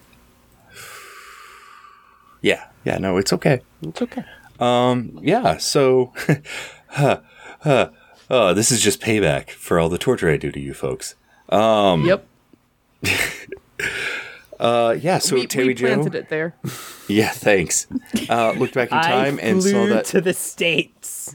[2.41, 2.67] Yeah.
[2.85, 2.99] Yeah.
[2.99, 3.61] No, it's okay.
[3.83, 4.25] It's okay.
[4.59, 5.19] Um.
[5.23, 5.57] Yeah.
[5.59, 6.13] So,
[6.89, 7.21] huh,
[7.61, 7.91] huh,
[8.29, 11.15] uh, this is just payback for all the torture I do to you folks.
[11.49, 12.05] Um.
[12.05, 12.27] Yep,
[14.61, 14.97] Uh.
[15.01, 15.19] Yeah.
[15.19, 15.87] So we, Tammy we Joe.
[15.89, 16.55] planted it there.
[17.09, 17.31] Yeah.
[17.31, 17.89] Thanks.
[18.29, 18.53] Uh.
[18.53, 21.35] Looked back in time I and flew saw that to the states.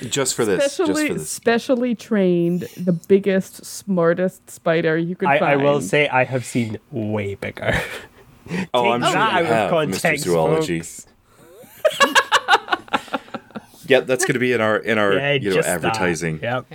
[0.00, 0.76] just for this.
[0.76, 1.30] just for this.
[1.30, 5.52] specially trained, the biggest, smartest spider you could I, find.
[5.52, 7.80] I will say I have seen way bigger.
[8.72, 10.18] Oh, I'm Take sure you have, context, Mr.
[10.18, 10.82] Zoology.
[13.88, 15.74] Yep, that's going to be in our in our Yeah, you know just that.
[15.76, 16.40] advertising.
[16.42, 16.66] Yep.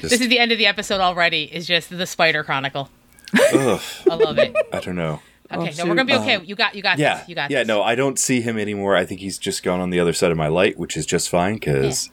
[0.00, 1.44] This is the end of the episode already.
[1.44, 2.88] Is just the Spider Chronicle.
[3.34, 3.80] Ugh,
[4.10, 4.54] I love it.
[4.72, 5.20] I don't know.
[5.50, 6.40] Okay, no, oh, we're gonna be okay.
[6.42, 7.28] You got, you got Yeah, this.
[7.28, 7.58] You got yeah.
[7.58, 7.68] this.
[7.68, 8.96] No, I don't see him anymore.
[8.96, 11.28] I think he's just gone on the other side of my light, which is just
[11.28, 11.54] fine.
[11.54, 12.10] Because,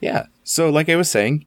[0.00, 0.26] yeah.
[0.44, 1.38] So, like I was saying,